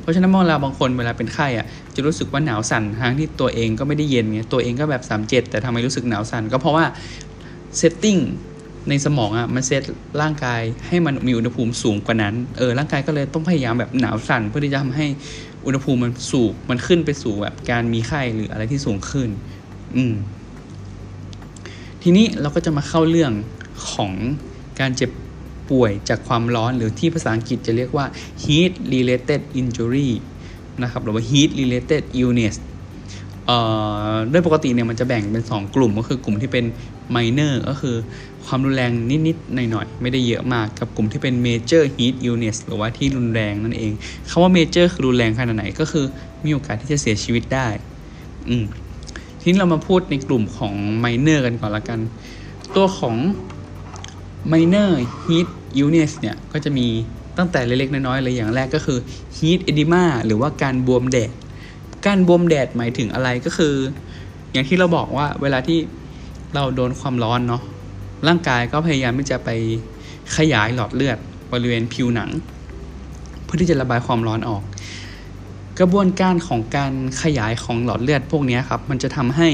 [0.00, 6.84] เพราะฉะนั้นเมื่อเราบางคนเวลาเป็นไข้อะจะรู้สึกว่าหนาวสั่นทั้งที่ตัวเองก็ไม่ได้เย็นไงตัวเองก็แบบสามเจ็ดแต่ทำไมรู้สึกหนาวสั่นก็เพราะว่า
[7.76, 8.18] setting
[8.88, 9.82] ในสมองอะมันเซต
[10.20, 15.06] ร่างกายให้มันมีอุณหภูมิสูงกว่านั้นเออร่างกายก็เลยต้องพยายามแบบหนาวสั่นเพื่อที่จะทำให้
[15.66, 19.28] อุณหภูมิมันสูงมันขึ้นไปสู่แบบการมีไข้หรืออะไรที่สูงขึ้น
[19.96, 20.14] อืม
[22.02, 23.32] ทีนี้เราก็จะมาเข้าเรื่อง
[23.92, 24.12] ของ
[24.80, 25.10] การเจ็บ
[25.70, 28.06] ป่วยจากความร้อนหรือที่ภาษาอังกฤษจะเรียกว่า
[28.44, 30.10] heat related injury
[30.82, 32.56] นะครับหรือว่า heat related illness
[33.46, 33.58] เอ่
[34.12, 36.64] อโดยปกติเนี่ยมันจะแบ่งเป็น 2 กลุ่มก็คือกลุ่มที่เป็น
[37.14, 37.96] minor ก็คือ
[38.46, 38.90] ความรุนแรง
[39.26, 43.92] นิดๆหน่อยๆ ไม่ได้เยอะมากกับกลุ่มที่เป็น major heat illness หรือว่าที่รุนแรงนั่นเอง
[44.30, 46.04] คำว่า major คือรุนแรงขนาดไหนก็คือ
[46.44, 47.68] มีโอกาสที่จะเสียชีวิตได้
[48.48, 48.64] อืม
[49.40, 50.74] ทีนี้เรามาพูดในกลุ่มของ
[51.04, 52.00] minor กันก่อนละกัน
[52.76, 53.16] ตัวของ
[54.52, 54.90] minor
[55.24, 55.48] heat
[55.80, 56.86] illness เนี่ย ก็จะมี
[57.38, 58.98] ตั้งแต่เล็กๆ น้อยๆเลยอย่างแรกก็คือ
[59.36, 61.30] heat edema หรือว่าการบวมแดด
[62.06, 63.74] การบวมแดดหมายถึงอะไรก็คือ
[64.52, 65.78] อย่างที่เราบอกว่าเวลาที่
[66.54, 67.62] เราโดนความร้อนเนาะ
[68.26, 69.50] ร่างกายก็พยายามที่จะไป
[70.36, 71.18] ขยายหลอดเลือด
[71.52, 72.30] บริเวณผิวหนัง
[73.44, 74.62] เพื่อที่จะระบายความร้อนออก
[75.80, 79.48] กระบวนการของการขยายของหลอดเลือดพวกนี้ครับมันจะทำให้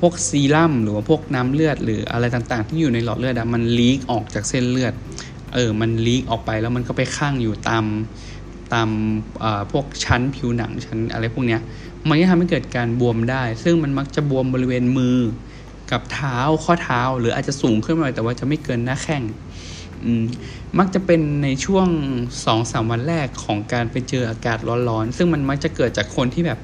[0.00, 4.92] พวกซีรัมหรือว่าพวกน้ำเลือด หรืออะไรต่างๆ ที่อยู่ในหลอดเลือดมันลีกออกจากเส้นเลือด
[5.54, 7.84] เออมันลีกออกไปแล้วมันก็ไปข้างอยู่ตาม
[8.72, 8.88] ตาม
[9.72, 11.58] พวกชั้นผิวหนังชั้นอะไรพวกนี้
[12.08, 15.18] มันจะทำให้เกิดการบวมได้ ซึ่งมันมักจะบวมบริเวณมือ
[15.90, 19.22] กับเท้าข้อเท้า หรืออาจจะสูงขึ้นมาแต่ว่าจะไม่เกินหน้าแข้ง
[20.78, 21.88] มักจะเป็นในช่วง
[22.44, 24.58] สองสามวันแรกของการไปเจออากาศ
[24.88, 26.58] ร้อนๆ ซึ่งมันมักจะเกิดจากคนที่แบบ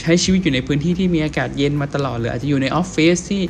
[0.00, 3.42] ใช้ชีวิตอยู่ในพื้นที่ที่มีอากาศเย็นมาตลอด หรืออาจจะอยู่ในออฟฟิศที่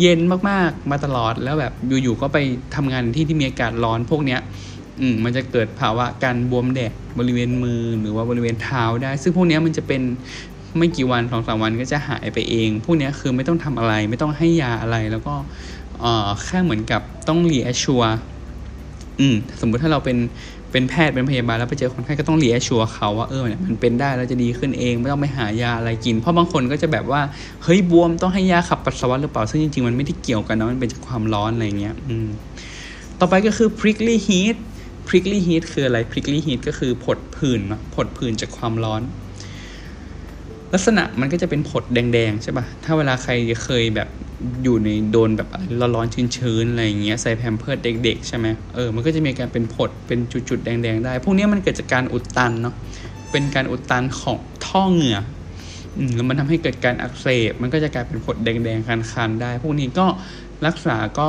[0.00, 2.38] เย็นมากๆมาตลอดแล้วแบบอยู่ๆก็ไป
[2.74, 4.40] ทำงานที่ที่มีอากาศร้อนพวกเนี้ย
[5.00, 10.02] อืมมันจะเกิดภาวะการบวมแดดบริเวณมือหรือว่าบริเวณเท้าได้ ซึ่งพวกนี้มันจะเป็น
[10.78, 15.34] ไม่กี่วันสองสามวันก็จะหายไปเอง พวกนี้คือไม่ต้องทำอะไร ไม่ต้องให้ยาอะไรแล้วก็
[16.02, 18.02] เอ่อแค่เหมือนกับต้อง reassure
[19.20, 20.18] อืมสมมุติถ้าเราเป็น
[20.72, 27.20] เป็นแพทย์เป็นพยาบาลแล้วไปเจอคนไข้ก็ต้อง reassure เขาว่าเออเนี่ยมันเป็นได้แล้วจะดีขึ้นเองไม่ต้องไปหายาอะไรกิน เพราะบางคนก็จะแบบว่า
[27.64, 32.28] เฮ้ยบวมต้องให้ยาขับปัสสาวะหรือเปล่าซึ่งจริงๆมันไม่ได้เกี่ยวกันนะมันเป็นจากความร้อนอะไรเงี้ยอืม
[33.20, 34.56] ต่อไปก็คือ prickly heat
[35.08, 39.02] prickly heat คืออะไร prickly heat ก็คือผดผื่นเนาะผดผื่นจากความร้อน
[40.72, 43.32] ลักษณะมันก็จะเป็นผดแดงๆใช่ปะ่ะถ้าเวลาใคร
[43.64, 44.08] เคยแบบ
[44.64, 45.48] อยู่ในโดนแบบ
[45.94, 52.74] ร้อนๆชื้นๆอะไรอย่างเงี้ยใส่แพมเพิร์ดเด็ก ๆ ใช่ไหมเออมันก็จะมีการเป็นผดเป็นจุดๆแดง ๆ ได้ พวกนี้มันเกิดจากการอุดตันเนาะ
[53.30, 55.18] เป็นการอุดตันของท่อเหงื่อ
[56.14, 60.06] แล้วมันทำให้เกิดการอักเสบมันก็จะกลายเป็นผดแดงๆคันๆได้ พวกนี้ก็
[60.66, 61.28] รักษาก็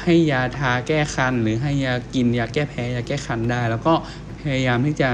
[0.00, 3.94] ให้ยาทาแก้คัน หรือให้ยากินยาแก้แพ้ยาแก้คันได้ แล้วก็
[4.42, 5.10] พยายามที่จะ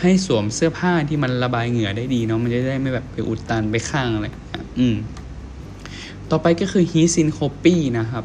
[0.00, 4.26] ให้สวมเสื้อผ้าที่มันระบายเหงื่อได้ดีเนาะมันจะได้ไม่แบบไปอุดตันไปข้างอะไร
[4.78, 4.96] อืม
[6.30, 8.24] ต่อไปก็คือ heat syncope นะครับ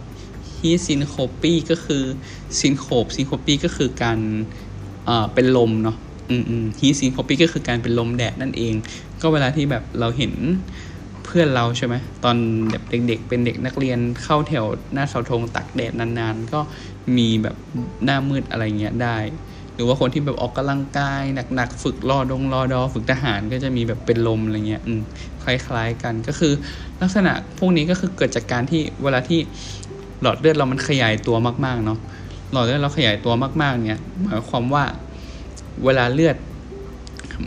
[0.60, 2.03] heat syncope ก็คือ
[2.60, 4.19] syncope syncope ก็คือการ
[5.33, 5.97] เป็นลมเนาะ
[6.29, 8.73] อืมอืม heat syncope ก็คือการเป็นลมแดดนั่นเอง
[9.21, 10.33] ก็เวลาที่แบบเราเห็น
[11.25, 12.35] เพื่อนเราใช่ไหมตอน
[12.69, 16.59] แบบเด็กๆ เป็นเด็กนักเรียนเข้าแถวหน้าเสาธงตากแดดนานๆ ก็
[17.17, 17.55] มีแบบ
[18.05, 19.17] หน้ามืดอะไรเงี้ยได้
[19.82, 21.21] หรือว่าคนที่แบบออกกำลังกาย
[21.55, 24.83] หนักๆฝึกรอดงรอดอ ฝึกทหารก็จะมีแบบเป็นลมอะไรเงี้ย
[25.43, 26.53] คล้ายๆกันก็คือ
[27.01, 29.39] ลักษณะพวกนี้ก็คือเกิดจากการที่เวลาที่
[30.21, 31.99] หลอดเลือดเรามันขยายตัวมากๆเนาะ
[32.51, 34.83] หลอดเลือดเราขยายตัวมากๆเนี่ยหมายความว่า
[35.83, 36.35] เวลาเลือด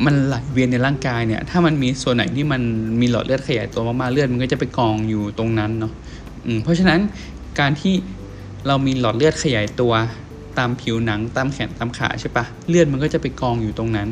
[0.05, 2.63] มันไหลเวียนในร่างกายเนี่ย ถ้ามันมีส่วนไหนที่มัน
[3.01, 5.93] มีหลอดเลือดขยายตัวมากๆเลือดมันก็จะไปกองอยู่ตรงนั้นเนาะ
[6.63, 7.01] เพราะฉะนั้น
[7.61, 7.95] การที่
[8.67, 9.93] เรามีหลอดเลือดขยายตัว
[10.59, 14.09] ตามผิวหนังตามแขนตามขาใช่ปะเลือดมันก็จะไปกองอยู่ตรงนั้น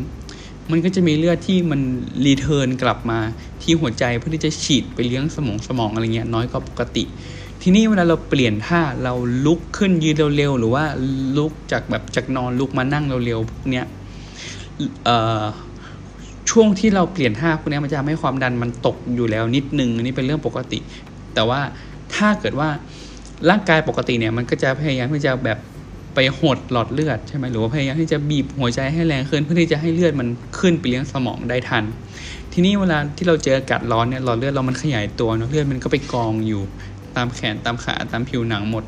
[0.70, 1.80] มันก็จะมีเลือดที่มัน
[2.26, 3.18] รีเทิร์นกลับมา
[3.62, 7.04] ที่หัวใจเพื่อที่จะฉีดไปเลี้ยงสมองสมองอะไรเงี้ยน้อยกว่าปกติ
[7.62, 9.14] ทีนี้เวลาเราเปลี่ยนท่าเรา
[9.46, 10.84] ลุกขึ้นยืนเร็วๆหรือว่า
[11.36, 13.86] ลุกจากแบบจากนอนลุกมานั่งเร็วๆพวกเนี้ย
[16.50, 20.78] ช่วงที่เราเปลี่ยนท่าพวกนี้มันจะทำให้ความดันมันตกอยู่แล้วนิดนึงอันนี้เป็นเรื่องปกติ
[21.34, 21.60] แต่ว่า
[22.14, 22.68] ถ้าเกิดว่า
[23.50, 25.58] ร่างกายปกติเนี่ยมันก็จะพยายามที่จะแบบ
[26.14, 31.84] ไปหดหลอดเลือดใช่ไหมหรือว่าพยายามที่จะบีบหัวใจให้แรงขึ้นเพื่อที่จะให้เลือดมันขึ้นไปเลี้ยงสมองได้ทัน
[32.52, 36.62] ทีนี้เวลาที่เราเจออากาศร้อนเนี่ยหลอดเลือดเรามันขยายตัวเนาะเลือดมันก็ไปกองอยู่
[37.16, 38.84] ตามแขนตามขาตามผิวหนังหมด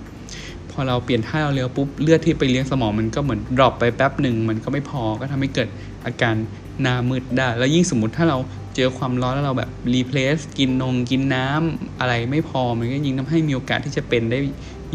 [0.71, 5.69] พอเราเปลี่ยนท่าเราเร็วปุ๊บเลือดที่ไปเลี้ยงสมองมันก็เหมือน drop ไปแป๊บหนึ่งมันก็ไม่พอก็ทำให้เกิด
[6.05, 6.35] อาการ
[6.83, 8.39] หน้ามืดได้ แล้วยิ่งสมมติถ้าเรา
[8.77, 14.39] เจอความร้อนแล้วเราแบบ replace กินนงกินน้ำอะไรไม่พอมันก็ยิ่งทำให้มีโอกาสที่จะเป็นได้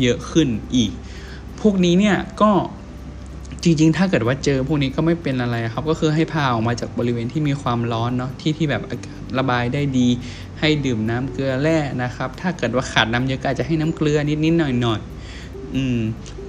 [0.02, 0.92] เยอะขึ้นอีก
[1.62, 2.52] พวกนี้เนี่ยก็
[3.64, 10.08] จริง ๆ ถ้าเกิดว่าเจอพวกนี้ก็ไม่เป็นอะไรครับ ก็คือให้พาออกมาจากบริเวณที่มีความร้อนเนาะที่ที่แบบอากาศระบายได้ดี
[10.60, 16.00] ให้ดื่มน้ำเกลือแร่นะครับ ถ้าเกิดว่าขาดน้ำเยอะก็อาจจะให้น้ำเกลือนิดๆหน่อยๆอืม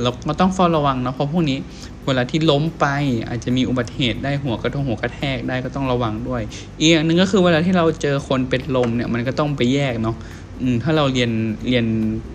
[0.02, 1.58] เราก็ต้องเฝ้าระวังนะเพราะพวกนี้
[2.06, 2.86] เวลาที่ล้มไป
[3.28, 6.42] อาจจะมีอุบัติเหตุได้หัวกระทงหัวกระแทกได้ก็ต้องระวังด้วย
[6.78, 10.16] อีกอย่างหนึ่งก็คือเวลาที่เราเจอคนเป็นลมเนี่ยมันก็ต้องไปแยกเนาะ
[10.60, 11.30] อืมถ้าเราเรียน
[11.68, 11.86] เรียน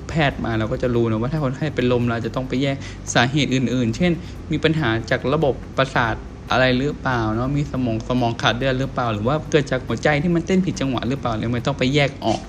[0.09, 2.77] แพทย์มาเราก็จะรู้นะว่าถ้าคนไข้เป็นลมเราจะต้องไปแยก
[3.13, 4.11] สาเหตุอื่น ๆ เช่น
[4.51, 6.15] มีปัญหาจากระบบประสาท
[6.51, 12.41] อะไรหรือเปล่าเนาะมีสมองสมองขาดเลือดหรือเปล่า หรือว่าเกิดจากหัวใจที่มันเต้นผิดจังหวะหรือเปล่าเลยไม่ต้องไปแยกออก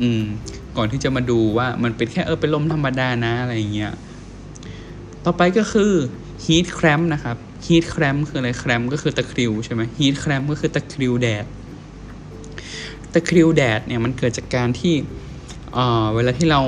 [0.00, 0.22] อืม
[0.76, 3.92] ก่อนที่จะมาดูว่ามันเป็นแค่เออเป็นลมธรรมดานะอะไรเงี้ย
[5.24, 5.92] ต่อไปก็คือ
[6.44, 11.44] heat cramp นะครับ heat cramp คืออะไร cramp ก็คือตะคริวใช่ไหม heat cramp ก็คือตะคริวแดด
[13.14, 14.94] ตะคริวแดดเนี่ยมันเกิดจากการที่
[15.74, 16.60] เออเวลาที่เรา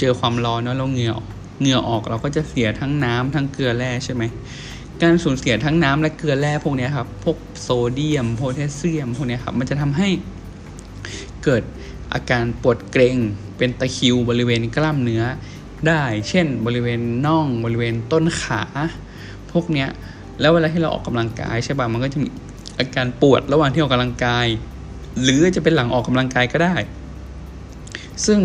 [0.00, 1.14] เจอความร้อนเนาะเราเหงื่อ
[1.60, 4.22] เหงื่อออกเราก็จะเสียทั้งน้ำทั้งเกลือแร่ใช่ไหม
[5.02, 10.08] การสูญเสียทั้งน้ำและเกลือแร่พวกนี้ครับ พวกโซเดียม โพแทสเซียมพวกนี้ครับ มันจะทำให้
[11.44, 11.62] เกิด
[12.12, 13.16] อาการปวดเกร็ง
[13.56, 15.22] เป็นตะคริวบริเวณกล้ามเนื้อ
[15.86, 18.62] ได้ เช่น บริเวณน่องบริเวณต้นขา
[19.52, 19.88] พวกเนี้ย
[20.40, 22.28] แล้วเวลาที่เราออกกำลังกายใช่ป่ะ มันก็จะมี
[22.78, 24.46] อาการปวดระหว่างที่ออกกำลังกาย
[25.22, 26.74] หรือจะเป็นหลังออกกำลังกายก็ได้
[28.26, 28.40] ซึ่ง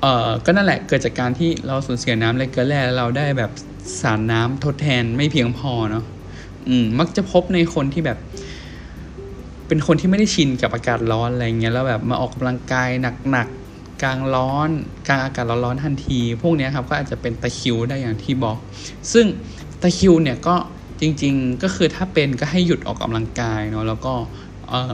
[0.00, 3.50] เอ่อก็นั่นแหละเกิดจากการที่เราสูญเสียน้ำและเกลือแร่แล้วเราได้แบบ
[4.00, 6.04] สารน้ำทดแทนไม่เพียงพอเนาะ
[6.68, 8.18] อืมมักจะพบในคนที่แบบ
[9.68, 12.88] เป็นคนที่ไม่ได้ชินกับอากาศร้อนอะไรเงี้ยแล้วแบบมาออกกำลังกาย
[13.30, 14.70] หนักๆกลางร้อน
[15.08, 18.58] กลางอากาศร้อนๆทันที พวกนี้ครับก็อาจจะเป็นตะคิวได้อย่างที่บอก
[19.12, 19.26] ซึ่ง
[19.82, 20.56] ตะคิวเนี่ยก็
[21.00, 24.14] จริง ๆ ก็คือถ้าเป็นก็ให้หยุดออกกำลังกายเนาะแล้วก็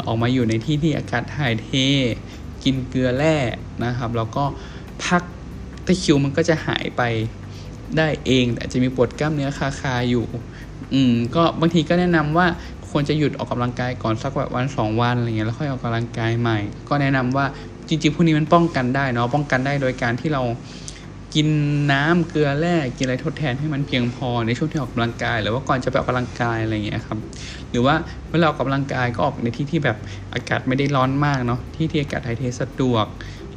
[0.06, 1.70] ออกมาอยู่ในที่ที่อากาศถ่ายเท
[2.64, 3.36] กินเกลือแร่
[3.84, 4.44] นะครับ แล้วก็
[5.04, 5.22] พัก
[5.86, 7.02] ตะคิวมันก็จะหายไป
[7.96, 10.26] ได้เอง แต่จะมีปวดกล้ามเนื้อคาคาๆอยู่
[10.92, 12.46] อืมก็บางทีก็แนะนำว่า
[12.90, 16.58] ควรจะหยุดออกกำลังกายก่อนสักแบบวันสองวันอะไรเงี้ยแล้วค่อยออกกำลังกายใหม่
[16.88, 17.46] ก็แนะนำว่า
[17.88, 20.42] จริงๆพวกนี้มันป้องกันได้เนาะป้องกันได้โดยการที่เรา
[21.34, 21.48] กิน
[21.92, 27.18] น้ำเกลือแร่กินอะไรทดแทนให้มันเพียงพอในช่วงที่ออกกำลังกายหรือว่าก่อนจะไปออกกำลังกายอะไรเงี้ยครับ
[27.70, 27.94] หรือว่า
[28.30, 29.98] เวลาออกกำลังกายก็ออกในที่ที่แบบ
[30.34, 33.06] อากาศไม่ได้ร้อนมากเนาะที่ที่อากาศถ่ายเทสะดวก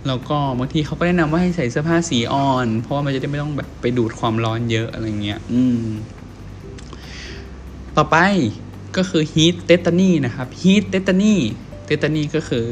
[0.08, 5.80] แล้วก็บางทีเขาก็แนะนำว่าให้ใส่เสื้อผ้าสีอ่อน เพราะว่ามันจะได้ไม่ต้องแบบไปดูดความร้อนเยอะอะไรเงี้ยอืม
[7.98, 8.18] ต่อไป
[8.98, 11.36] ก็คือ heat tetany นะครับ heat tetany
[11.90, 12.68] tetany ก็คือ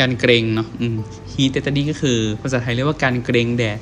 [0.00, 0.96] การเกรงเนาะอืม
[1.32, 3.78] heat tetany ก็คือภาษาไทยเรียกว่าการเกรงแดด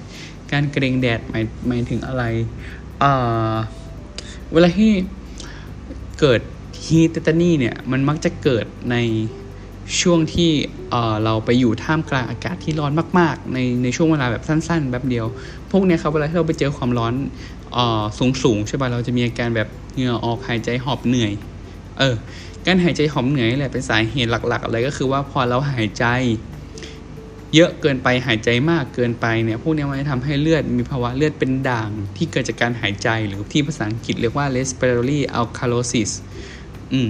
[0.53, 2.25] การเกรงแดดหมายหมายถึงอะไร
[3.01, 3.13] เอ่
[3.53, 3.55] อ
[4.53, 4.93] เวลาที่
[6.21, 6.41] เกิด
[6.85, 8.97] heat tetany เนี่ยมันมักจะเกิดใน
[10.01, 10.51] ช่วงที่
[11.25, 15.27] เราไปอยู่ท่ามกลางอากาศที่ร้อนมาก ๆ ในในช่วงเวลาแบบสั้นๆแบบเดียว
[15.71, 17.15] พวกเนี้ยครับเวลาที่เราไปเจอความร้อน
[17.77, 18.03] อ่อ
[18.43, 21.33] สูงๆใช่ป่ะเราจะมีอาการแบบเหงื่อออกหายใจหอบเหนื่อย
[21.99, 22.17] เออ
[22.67, 26.05] การหายใจหอบเหนื่อยแหละเป็นสาเหตุหลักๆเลยก็คือว่าพอเราหายใจ
[27.55, 36.11] เยอะเกินไปหายใจมากเกินไปเนี่ยพวกนี้มันจะทำให้เลือดมีภาวะเลือดเป็นด่าง ที่เกิดจากการหายใจหรือที่ภาษาอังกฤษเรียกว่า respiratory alkalosis
[36.93, 37.09] อืม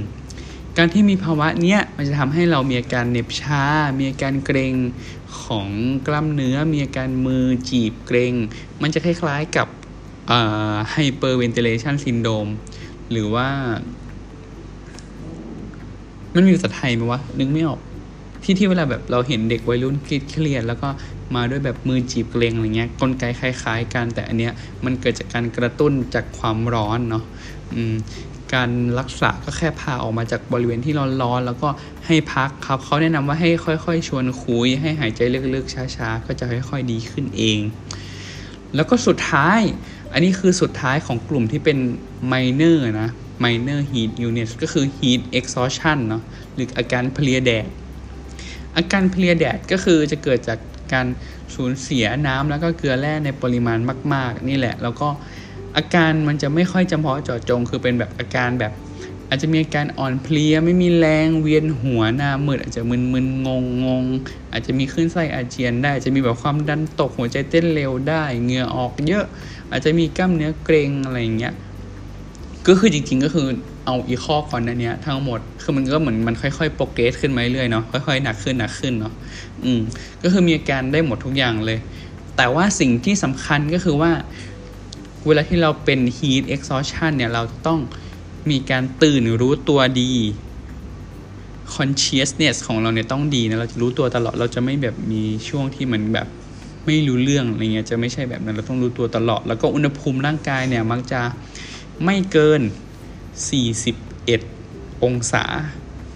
[0.79, 3.65] การที่มีภาวะเนี้ยมันจะทำให้เรามีอาการเหน็บชา
[3.99, 4.75] มีอาการเกร็ง
[5.45, 5.69] ของ
[6.07, 8.35] กล้ามเนื้อ มีอาการมือจีบเกร็ง
[8.83, 9.69] มันจะคล้ายๆกับ
[10.91, 12.49] ไฮเปอร์เวน i เลชันซินโดม
[13.11, 13.49] หรือว่า
[16.35, 17.81] มันมีภาษาไทยไหมวะ นึกไม่ออก
[18.45, 20.88] ที่ที่เวลาแบบเราเห็นเด็กวัยรุ่นเครียดเครียดแล้วก็
[21.35, 24.53] มาด้วยแบบมือจีบเกร็งอะไรเงี้ยกลไกคล้าย ๆ กันแต่อันเนี้ย
[24.85, 27.25] มันเกิดจากการกระตุ้นจากความร้อนเนาะ
[27.75, 27.95] อืม
[28.55, 31.68] การรักษาก็แค่พาออกมาจากบริเวณที่ร้อนๆแล้วก็
[32.07, 35.21] ให้พักครับเขาแนะนำว่าให้ค่อย ๆ ชวนคุย ให้หายใจ
[35.55, 37.61] ลึกๆช้าๆ ก็จะค่อยๆดีขึ้นเอง
[38.75, 39.61] แล้วก็สุดท้าย
[40.12, 41.79] อันนี้คือสุดท้ายของกลุ่มที่เป็น
[42.33, 43.11] minor นะ
[43.44, 46.22] minor heat unit ก็คือ heat exhaustion เนาะ
[46.55, 47.68] หรืออาการเพลียแดด
[48.76, 50.59] อาการเพลียแดดก็คือจะเกิดจาก
[50.92, 51.07] การ
[51.55, 53.78] สูญเสียน้ำแล้วก็เกลือแร่ในปริมาณ
[54.14, 55.09] มาก ๆ นี่แหละ แล้วก็
[55.76, 58.72] อาการมันจะไม่ค่อยจำเพาะเจาะจง คือเป็นแบบอาการแบบ
[59.28, 64.05] อาจจะมีอาการอ่อนเพลียไม่มีแรงเวียนหัวหน้ามืดอาจจะมึนๆงงงง
[64.52, 69.24] อาจจะมีคลื่นไส้อาเจียนได้ อาจจะมีแบบความดันตกหัวใจเต้นเร็วได้เหงื่อออกเยอะ
[69.70, 71.55] อาจจะมีกล้ามเนื้อเกร็งอะไรอย่างเงี้ย
[72.68, 73.46] ก็คือจริงๆก็คือ
[73.87, 79.12] เอาอีข้อก่อนนั้นเนี้ยทั้งหมดคือมันก็เหมือนมันค่อยๆโปรเกรสขึ้นมาเรื่อยๆเนาะค่อยๆหนักขึ้นหนักขึ้นเนาะ
[79.64, 79.81] อืม
[80.22, 81.79] ก็คือมีอาการได้หมดทุกอย่างเลย
[82.37, 84.11] แต่ว่าสิ่งที่สำคัญก็คือว่า
[85.27, 87.81] เวลาที่เราเป็น heat exhaustion เนี่ยเราต้อง
[88.51, 90.12] มีการตื่นรู้ตัวดี
[91.75, 96.27] consciousness ของเราเนี่ยต้องดีนะเราจะรู้ตัวตลอดเราจะไม่แบบมีช่วงที่เหมือนแบบ
[96.87, 101.20] ไม่รู้เรื่องอะไรเงี้ยจะไม่ใช่แบบนั้นเราต้องรู้ตัวตลอด แล้วก็อุณหภูมิร่างกายเนี่ยมักจะ
[102.05, 102.61] ไม่เกิน
[104.23, 105.45] 41 องศา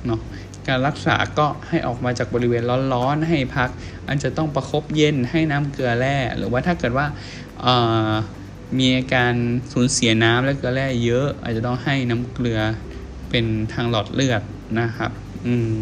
[0.07, 0.20] เนาะ
[0.68, 2.62] การรักษาก็ให้ออกมาจากบริเวณ
[2.94, 3.70] ร้อนๆให้พัก
[4.09, 7.07] อันจะต้องประคบเย็นให้น้ำเกลือแร่ หรือว่าถ้าเกิดว่า
[8.79, 9.33] มีอาการ
[9.72, 12.61] สูญเสียน้ำและเกลือแร่เยอะ อาจจะต้องให้น้ำเกลือ
[13.31, 14.42] เป็นทางหลอดเลือด
[14.81, 15.11] นะครับ
[15.46, 15.79] อืม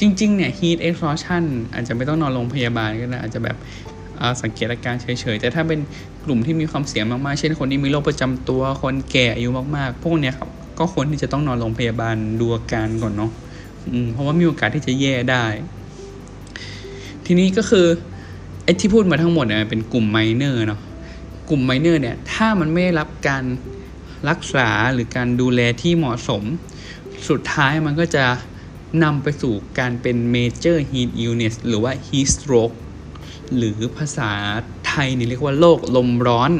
[0.00, 3.56] จริงๆเนี่ย heat exhaustion อาจจะไม่ต้องนอนโรงพยาบาลก็ได้อาจจะแบบ
[4.42, 5.80] สังเกตอาการเฉยๆ แต่ถ้าเป็น
[6.24, 10.48] กลุ่มที่มีความเสี่ยงมากๆ เช่นคนที่มีโรคประจำตัว คนแก่อายุมากๆ พวกเนี้ยครับ
[10.78, 13.30] ก็ควรที่จะต้องนอนโรงพยาบาลดูอาการก่อนเนาะ
[14.12, 15.44] เพราะว่ามีโอกาสที่จะแย่ได้
[17.24, 17.86] ทีนี้ก็คือ
[18.64, 20.80] ไอ้ที่พูดมาทั้งหมดเนี่ยเป็นกลุ่มไมเนอร์เนาะ
[21.48, 23.44] กลุ่มไมเนอร์เนี่ย ถ้ามันไม่รับการ
[24.28, 26.42] รักษาหรือการดูแลที่เหมาะสม
[27.28, 28.24] สุดท้ายมันก็จะ
[29.04, 32.74] นำไปสู่การเป็น major heat illness หรือว่า heat stroke
[33.58, 34.30] หรือภาษา
[34.86, 36.52] ไทยนี่เรียกว่าโรคลมร้อน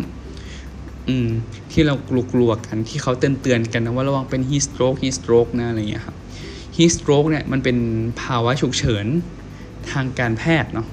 [1.09, 1.28] อืม
[1.72, 1.94] ที่เรา
[2.33, 6.16] กลัวๆกันที่เขาเตือนเตือนกันนะว่าระวังเป็น heat stroke heat stroke นะอะไรเงี้ยครับ
[6.76, 7.76] heat stroke เนี่ยมันเป็น
[8.22, 9.07] ภาวะฉุกเฉิน
[9.90, 10.88] ทางการแพทย์เนาะ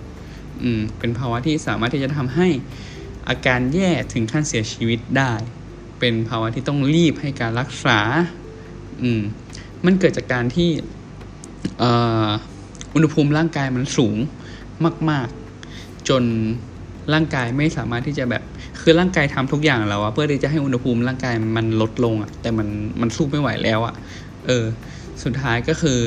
[0.64, 2.48] อืมเป็นภาวะที่สามารถที่จะทำให้
[3.30, 5.34] อาการแย่ถึงขั้นเสียชีวิตได้
[6.00, 8.00] เป็นภาวะที่ต้องรีบให้การรักษา
[9.02, 9.22] อืม
[9.86, 10.70] มันเกิดจากการที่
[12.94, 14.18] อุณหภูมิร่างกายมันสูง
[15.10, 15.41] มาก ๆ
[16.10, 16.24] จน
[17.14, 18.44] ร่างกายไม่สามารถที่จะแบบ
[18.82, 22.68] คือร่างกายทำทุกอย่างแล้วอะเพื่อที่จะให้อุณหภูมิร่างกายมันลดลงอะแต่มัน
[23.02, 23.94] มันสู้ไม่ไหวแล้วอะ
[24.46, 24.66] เออ
[25.24, 26.00] สุดท้ายก็คือ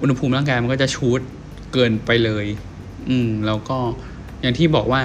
[0.00, 1.20] อุณหภูมิร่างกายมันก็จะชูด
[1.72, 2.46] เกินไปเลย
[3.08, 3.78] อืมแล้วก็
[4.40, 5.02] อย่างที่บอกว่า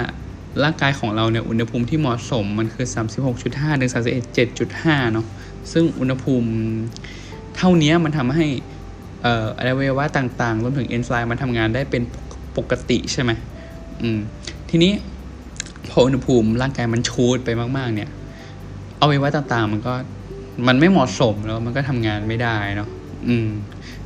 [0.64, 2.86] ร่างกายของเราเนี่ยอุณหภูมิที่เหมาะสมมันคือ
[3.34, 3.90] 36.5ถึง
[4.52, 5.26] 31.7.5 เนาะ
[5.72, 6.50] ซึ่งอุณหภูมิ
[7.56, 8.46] เท่านี้มันทำให้
[9.22, 13.30] เอ่ออวัยวะต่างๆรวมถึงเอนไซม์มันทำงานได้เป็นปก ปกติใช่ไหม
[14.02, 14.20] อืม
[14.70, 14.92] ทีนี้
[15.90, 18.10] พออุณหภูมิร่างกายมันชูดไปมาก ๆ เนี่ย
[18.98, 19.94] เอวัยวะต่างๆ มันก็
[20.66, 22.88] มันไม่เหมาะสมแล้วมันก็ทำงานไม่ได้เนาะ
[23.28, 23.48] อืม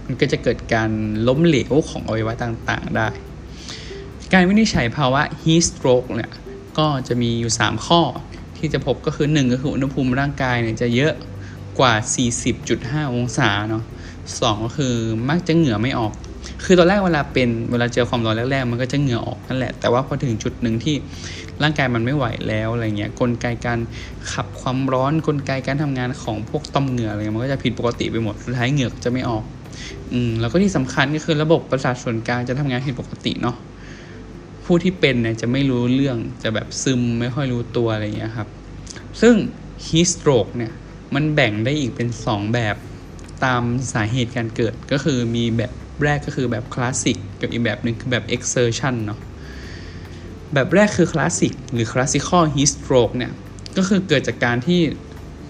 [0.07, 0.91] มันก็จะเกิดการ
[1.29, 3.09] ล้มเหลวของอวัยวะต่างๆได้
[4.33, 6.33] การวินิจฉัยภาวะ heat stroke เนี่ย
[6.79, 8.01] ก็จะมีอยู่ 3 ข้อ
[8.57, 11.13] ที่จะพบก็คือ 1 ก็คืออุณหภูมิร่างกายเนี่ยจะเยอะ
[11.79, 11.93] กว่า
[12.53, 13.85] 40.5 องศาเนาะ
[14.41, 14.95] สองก็คือ
[15.29, 16.15] มักจะเหงื่อไม่ออก
[16.65, 20.95] คือตอนแรกเวลาเป็นเวลาเจอความร้อนแรกๆ มันก็จะเหงื่อออกนั่นแหละ แต่ว่าพอถึงจุดหนึ่งที่
[21.63, 23.79] ร่างกายมันไม่ไหวแล้วอะไรเงี้ยกลไกการ
[24.33, 29.45] ขับความร้อนกลไกการทำงานของพวกต่อมเหงื่ออะไรมันก็จะผิดปกติไปหมดสุดท้ายเหงื่อจะไม่ออก
[30.13, 33.57] อืมแล้วก็ที่สำคัญก็คือระบบประสาทส่วนกลางจะทำงานผิดปกติเนาะ
[34.65, 38.49] ผู้ที่เป็นเนี่ยจะไม่รู้เรื่องจะแบบซึมไม่ค่อยรู้ตัวอะไรเงี้ยครับ
[39.21, 39.35] ซึ่ง
[39.87, 40.73] heat stroke เนี่ย
[41.15, 42.77] มันแบ่งได้อีกเป็น 2 แบบ
[43.45, 45.73] ตามสาเหตุการเกิดก็คือมีแบบ
[46.05, 49.21] แรกก็คือแบบคลาสสิกกับอีกแบบหนึ่งคือแบบ exertion เนาะ
[50.55, 53.33] แบบแรกคือคลาสสิกหรือ classical heat stroke เนี่ย
[53.77, 54.81] ก็คือเกิดจากการที่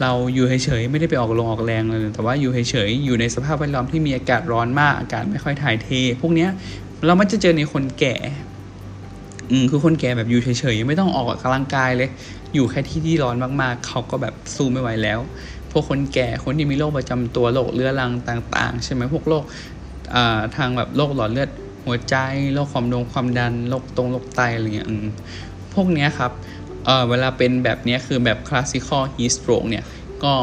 [0.01, 5.89] เราอยู่เฉยๆไม่ได้ไปออกลงออกแรงเลยแต่ว่าอยู่เฉยๆอยู่ในสภาพแวดล้อมที่มีอากาศร้อนมากอากาศไม่ค่อยถ่ายเท
[6.21, 6.51] พวกเนี้ย
[7.07, 8.17] เรามักจะเจอในคนแก่
[9.51, 12.11] อืมคือคนแก่แบบอยู่เฉยๆไม่ต้องออกกำลังกายเลย
[12.55, 15.21] อยู่แค่ที่ที่ร้อนมากๆ เขาก็แบบสู้ไม่ไหวแล้ว
[15.77, 19.45] วกคนแก่คนที่มีโรคประจำตัวโรคเรื้อรังต่าง ๆ ใช่ไหมพวกโรค
[20.57, 21.51] ทางแบบโรคหลอดเลือด
[21.85, 22.17] หัวใจ
[22.55, 24.89] โรคความดงความดันโรคตรงโรคไตอะไรเงี้ย
[25.75, 26.33] พวกเนี้ยครับ
[26.85, 29.85] เเวลาเป็นแบบนี้คือแบบ classical heat stroke เนี่ย
[30.25, 30.35] ก็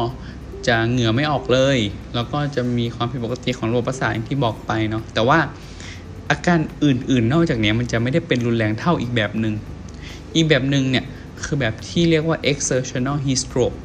[0.66, 1.78] จะเหงื่อไม่ออกเลย
[2.14, 5.38] แล้วก็จะมีความผิดปกติของระบบประสาทอย่างที่บอกไปเนาะแต่ว่า
[6.30, 9.54] อาการอื่นๆ นอกจากนี้มันจะไม่ได้เป็นรุนแรงเท่าอีกแบบหนึง่ง
[10.34, 11.04] อีกแบบหนึ่งเนี่ย
[11.42, 13.76] คือแบบที่เรียกว่า exertional heat stroke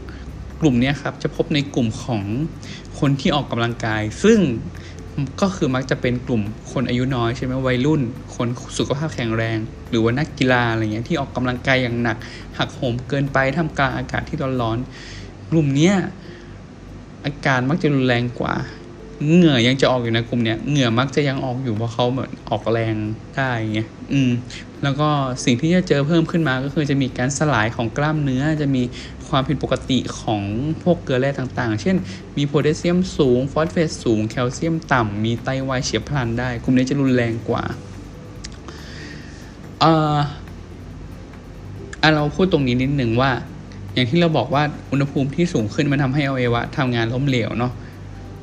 [0.61, 2.23] กลุ่มนี้ครับจะพบในกลุ่มของ
[2.99, 4.39] คนที่ออกกำลังกาย ซึ่ง
[5.41, 6.41] ก็คือมักจะเป็นกลุ่ม
[6.71, 8.01] คนอายุน้อยใช่ไหมวัยรุ่น
[8.35, 9.57] คนสุขภาพแข็งแรง
[9.89, 12.17] หรือว่านักกีฬาอะไรเงี้ยที่ออกกำลังกายอย่างหนัก
[12.57, 15.93] หักโหมเกินไปทำกลางอากาศที่ร้อนๆกลุ่มนี้
[17.25, 18.53] อาการมักจะรุนแรงกว่า
[19.25, 22.95] เหงื่อยังจะออกอยู่ในกลุ่มเนี้ยเหงื่อมักจะยังออกอยู่เพราะเขาเหมือนออกแรง
[23.35, 23.79] ได้ไง
[24.13, 24.31] อืม
[24.83, 25.09] แล้วก็
[25.45, 28.83] สิ่งที่จะเจอเพิ่มขึ้นมาก็คือจะมีการสลายของกล้ามเนื้อจะมี
[29.29, 30.43] ความผิดปกติของ
[30.83, 31.95] พวกเกลือแร่ต่างๆ เช่น
[32.37, 37.63] มีโพแทสเซียมสูง ฟอสเฟตสูง แคลเซียมต่ำ มีไตวายเฉียบพลันได้ กลุ่มนี้จะรุนแรงกว่า
[39.79, 40.17] เอ่อ
[42.15, 43.31] เราพูดตรงนี้นิดหนึ่งว่า
[43.93, 47.73] อย่างที่เราบอกว่าอุณหภูมิที่สูงขึ้นมันทำให้อวัยวะทำงานล้มเหลวเนาะ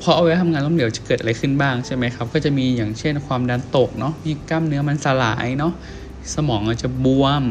[0.00, 5.72] พออวัยวะทำงานล้มเหลวจะเกิดอะไรขึ้นบ้างใช่ไหมครับ ก็จะมีอย่างเช่นความดันตกเนาะมีกล้ามเนื้อมันสลายเนาะ
[6.34, 7.44] สมองอาจจะบวม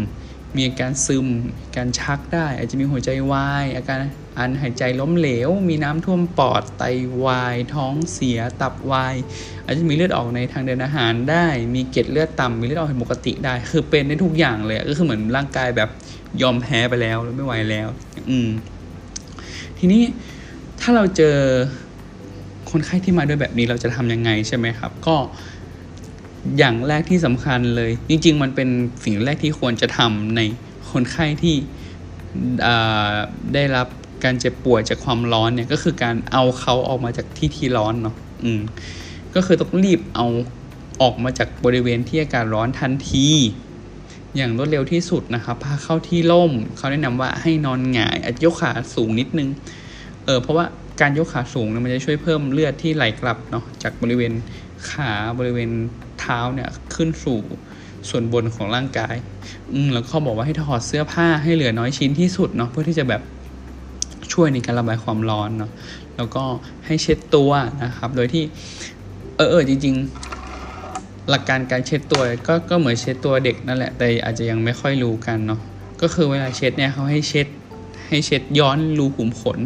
[0.57, 1.27] มีอาการซึม
[1.75, 3.99] การชักได้ อาจจะมีหัวใจวาย อาการ
[4.39, 6.83] อันหายใจล้มเหลว มีน้ำท่วมปอด ไต
[7.25, 9.15] วาย ท้องเสีย ตับวาย
[9.65, 15.89] อาจจะมีเลือดออกในทางเดินอาหารได้ มีเกล็ดเลือดต่ำ มีเลือดออกผิดปกติได้ คือเป็นได้ทุกอย่างเลย ก็คือเหมือนร่างกายแบบ
[16.41, 17.87] ยอมแพ้ไปแล้ว ไม่ไหวแล้ว
[18.29, 18.49] อืม
[19.77, 20.03] ทีนี้
[20.81, 21.37] ถ้าเราเจอ
[22.71, 25.15] คนไข้ที่มาด้วยแบบนี้เราจะทำยังไงใช่ไหมครับ ก็
[26.57, 28.69] อย่างแรกที่สำคัญเลย จริง ๆ มันเป็น
[29.03, 30.41] สิ่งแรกที่ควรจะทำใน
[30.91, 31.55] คนไข้ที่
[33.53, 33.87] ได้รับ
[34.23, 38.61] การเจ็บป่วยจากความร้อนเนี่ยก็คือการเอาเขาออกมาจากที่ที่ร้อนเนาะอืม
[39.35, 40.27] ก็คือต้องรีบเอา
[41.01, 43.27] ออกมาจากบริเวณที่อากาศร้อนทันที
[44.35, 49.49] อย่างรวดเร็วที่สุดนะครับพาเข้าที่ร่มเขาแนะนำว่าให้นอนหงายอาจยกขาสูงนิดนึง
[50.25, 50.65] เออเพราะว่า
[51.01, 54.33] การยกขาสูงเนี่ยมันจะช่วยเพิ่มเลือดที่ไหลกลับเนาะจากบริเวณ
[54.89, 55.71] ขาบริเวณ
[56.25, 57.39] เท้าเนี่ยขึ้นสู่
[58.09, 59.15] ส่วนบนของร่างกาย
[59.73, 63.21] อืมแล้วเขาบอกว่าให้ถอดเสื้อผ้าให้เหลือน้อยชิ้นที่สุดเนาะเพื่อที่จะแบบ
[64.33, 65.71] ช่วยในการระบายความร้อนเนาะ
[66.17, 66.43] แล้วก็
[66.85, 67.51] ให้เช็ดตัว
[67.83, 68.43] นะครับ โดยที่
[69.35, 69.95] เออเออจริง
[70.61, 75.59] ๆ หลักการการเช็ดตัวก็ก็เหมือนเช็ดตัวเด็กนั่นแหละแต่อาจจะยังไม่ค่อยรู้กันเนาะ
[76.01, 77.47] ก็คือเวลาเช็ดเนี่ยเขาให้เช็ด
[78.07, 79.59] ให้เช็ดย้อนรูขุมขน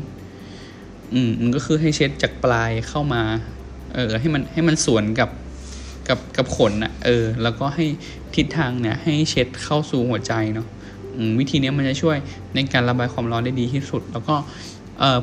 [1.13, 3.23] อืมมันก็คือให้เช็ดจากปลายเข้ามา
[3.93, 5.29] เออ ให้มันให้มันสวนกับ
[6.09, 7.85] กับกับขนอะเออ แล้วก็ให้
[8.35, 10.67] ทิศทางเนี่ยให้เช็ดเข้าสู่หัวใจเนาะ
[11.39, 12.17] วิธีนี้มันจะช่วย
[12.55, 14.35] ในการระบายความร้อนได้ดีที่สุด แล้วก็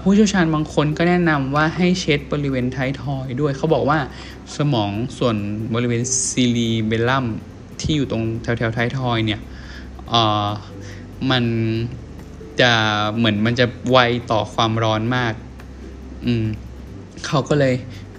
[0.03, 3.99] ผู้เชี่ยวชาญบางคนก็แนะนำว่าให้เช็ดบริเวณท้ายทอยด้วย เขาบอกว่า
[4.57, 5.37] สมองส่วน
[5.75, 7.27] บริเวณซีรีเบลลัม
[7.81, 9.41] ที่อยู่ตรงแถวแถวท้ายทอยเนี่ย
[11.31, 11.45] มัน
[12.61, 12.73] จะ
[13.17, 13.99] เหมือนมันจะไว
[14.31, 15.35] ต่อความร้อนมาก
[16.27, 16.45] อืม
[17.27, 17.75] เขาก็เลย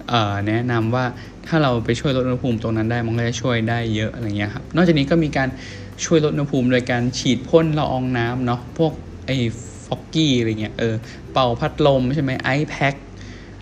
[0.08, 1.04] เแนะนำว่า
[1.48, 5.48] ถ้าเราไปช่วยลดอุณหภูมิตรงนั้นได้มันก็จะช่วยได้เยอะอะไรเงี้ยครับนอกจากนี้ก็มีการ
[6.04, 8.92] ช่วยลดอุณหภูมิโดยการฉีดพ่นละอองน้ำเนาะพวก
[9.26, 9.36] ไอ้
[9.86, 10.94] ฟอกกี้อะไรเงี้ยเออ
[11.32, 12.94] เป่าพัดลมใช่ไหมไอแพ็ค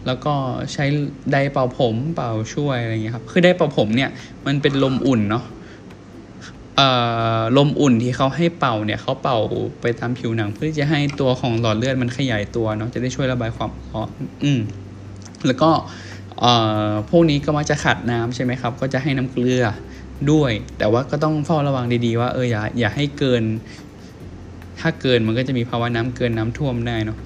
[0.07, 0.35] แล้วก็
[0.73, 0.85] ใช้
[1.33, 4.11] ไดเป่าผมเป่าช่วยอะไรเงี้ยครับคือไดเป่าผมเนี่ย
[4.47, 5.45] มันเป็นลมอุ่นเนาะ
[7.57, 9.39] ลมอุ่นที่เขาให้เป่าเนี่ยเขาเป่า
[9.81, 14.11] ไปตามผิวหนัง เพื่อจะให้ตัวของหลอดเลือดมันขยายตัวเนาะจะได้ช่วยระบายความร้อน
[14.45, 14.61] อืม
[15.47, 15.71] แล้วก็
[17.11, 19.65] พวกนี้ก็มักจะขาดน้ำใช่ไหมครับ ก็จะให้น้ำเกลือ
[20.33, 23.43] ด้วย แต่ว่าก็ต้องเฝ้าระวังดีๆ ว่าเอออย่าอย่าให้เกิน
[24.81, 27.19] ถ้าเกินมันก็จะมีภาวะน้ำเกินน้ำท่วมได้เนาะ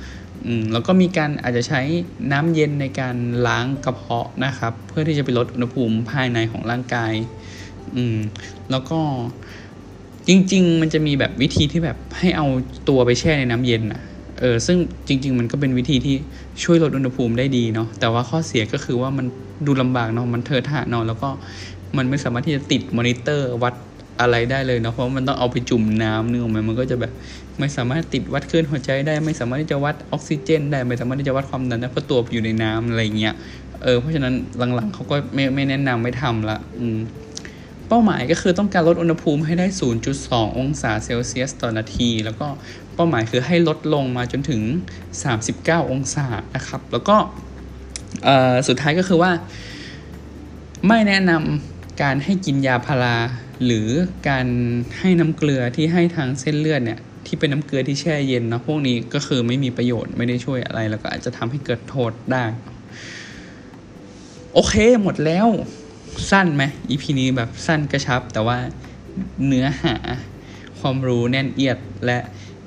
[0.47, 1.81] อืมแล้วก็มีการอาจจะใช้
[2.33, 7.13] น้ำเย็นในการล้างกระเพาะนะครับ เพื่อที่จะไปลดอุณหภูมิภายในของร่างกาย
[7.97, 8.17] อืม
[8.71, 9.01] แล้วก็
[10.29, 12.47] จริง ๆ มันจะมีแบบวิธีที่แบบให้เอา
[12.89, 14.03] ตัวไปแช่ในน้ำเย็นอะ
[14.41, 14.79] เออซึ่ง
[15.09, 16.17] จริง ๆ มันก็เป็นวิธีที่
[16.63, 19.27] ช่วยลดอุณหภูมิได้ดีเนาะแต่ว่าข้อเสียก็คือว่ามัน
[19.67, 21.29] ดูลำบากเนาะมันเทอะทะเนาะแล้วก็
[21.97, 23.75] มันไม่สามารถที่จะติดมอนิเตอร์วัด
[24.21, 27.13] อะไรได้เลยเนาะเพราะมันต้องเอาไปจุ่มน้ำนึกออกไหมมันก็จะแบบ
[27.59, 33.35] ไม่สามารถติดวัดคลื่นหัวใจได้ ไม่สามารถที่จะวัดออกซิเจน ได้ไม่สามารถที่จะวัดความดันได้เพราะตัวอยู่ในน้ำอะไรเงี้ย
[33.83, 34.35] เออเพราะฉะนั้น
[34.75, 36.99] หลังๆเขาก็ไม่ไม่แนะนำไม่ทำละอืม
[37.89, 39.67] เป้าหมายก็คือต้องการลดอุณหภูมิให้ได้
[40.13, 42.47] 0.2 องศาเซลเซียสต่อนาที แล้วก็
[43.01, 44.63] ป้าหมายคือให้ลดลงมาจนถึง
[45.27, 47.17] 39 องศานะครับ แล้วก็
[48.69, 49.33] สุดท้ายก็คือว่า
[50.89, 53.17] ไม่แนะนำการให้กินยาพารา
[53.65, 53.89] หรือ
[54.29, 54.47] การ
[54.99, 62.45] ให้น้ำเกลือที่ให้ทางเส้นเลือดเนี่ยที่เป็นน้ำเกลือที่แช่เย็นเนาะพวกนี้ก็คือไม่มีประโยชน์ไม่ได้ช่วยอะไร แล้วก็อาจจะทำให้เกิดโทษได้
[64.53, 65.47] โอเคหมดแล้ว
[66.31, 68.59] สั้นไหม EP นี้แบบสั้นกระชับ แต่ว่า
[69.47, 69.97] เนื้อหา
[70.81, 72.19] ความรู้แน่นเอียดและ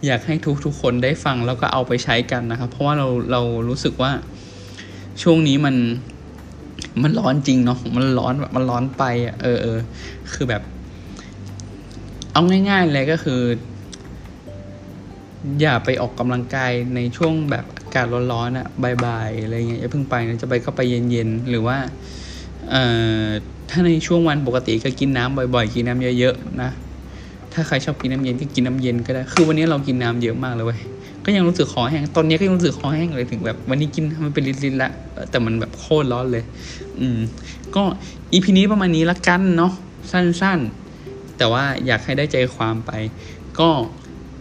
[0.06, 4.12] อยากให้ทุกทุกคนได้ฟังแล้วก็เอาไปใช้กันนะครับ เพราะว่าเราเรารู้สึกว่า
[5.22, 5.76] ช่วงนี้มัน
[7.04, 9.80] มันร้อนจริงเนาะมันร้อนมันร้อนไปอะเออเออ
[10.34, 10.62] คือแบบ
[12.34, 13.42] เอาง่าย ๆ เลยก็คือ
[15.62, 18.68] อย่าไปออกกำลังกายในช่วงแบบอากาศร้อนๆอะ
[19.06, 21.78] บ่ายๆอะไรเงี้ยอย่าเพิ่งไปนะจะไปก็ไปเย็นๆหรือว่า
[22.70, 22.84] เอ่
[23.24, 23.26] อ
[23.70, 26.72] ถ้าในช่วงวันปกติก็กินน้ำบ่อย ๆ กินน้ำเยอะๆนะ
[27.54, 30.80] ถ้าใครชอบกินน้ำเย็นก็กินน้ำเย็นก็ได้ คือวันนี้เรากินน้ำเยอะมากเลยเว้ย
[31.26, 34.92] ก็ยังรู้สึกคอแห้ง ตอนนี้ก็ยังรู้สึกคอแห้งเลยถึงแบบ วันนี้กินมันเป็นลิตรๆละ
[35.30, 36.44] แต่มันแบบโคตรร้อนเลย
[37.00, 37.20] อืม
[37.76, 37.84] ก็
[38.32, 39.74] อีพีนี้ประมาณนี้ละกันเนาะ
[40.12, 42.92] สั้นๆ แต่ว่าอยากให้ได้ใจความไป
[43.60, 43.70] ก็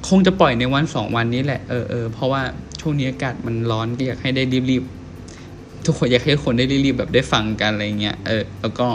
[0.09, 2.43] คงจะปล่อยในวันสองวันนี้แหละ เออเออเพราะว่า
[2.81, 8.87] ช่วงนี้อากาศมันร้อนก็อยากให้ได้รีบๆ ทุกคนอยากให้คนได้รีบๆแบบได้ฟังกันอะไรเงี้ย เออ แล้วก็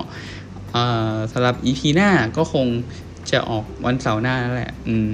[1.32, 2.68] สำหรับ EP หน้าก็คง
[3.32, 5.10] จะออกวันเสาร์หน้าแหละ อืม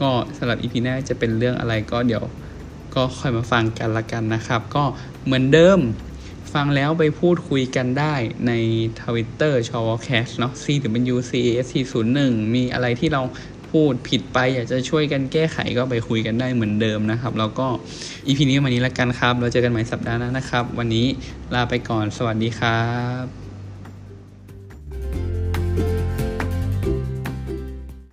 [0.00, 2.24] ก็สำหรับ EP หน้าจะเป็นเรื่องอะไรก็เดี๋ยว
[2.94, 4.84] ก็ค่อยมาฟังกันละกันนะครับ ก็
[5.24, 5.78] เหมือนเดิม
[6.54, 8.14] ฟังแล้วไปพูดคุยกันได้
[8.46, 8.52] ใน
[9.02, 10.64] ทวิตเตอร์ชอวแคสเนาะ C
[11.14, 13.22] W C A S 4 0 1มีอะไรที่เรา
[13.70, 17.66] พูดผิดไป อยากจะช่วยกันแก้ไขก็ไปคุยกันได้เหมือนเดิมนะครับ แล้วก็
[18.26, 21.06] อีพีนี้วันนี้ละกันครับ เราเจอกันใหม่สัปดาห์หน้านะครับ วันนี้
[21.54, 22.80] ลาไปก่อนสวัสดีครั
[23.24, 23.41] บ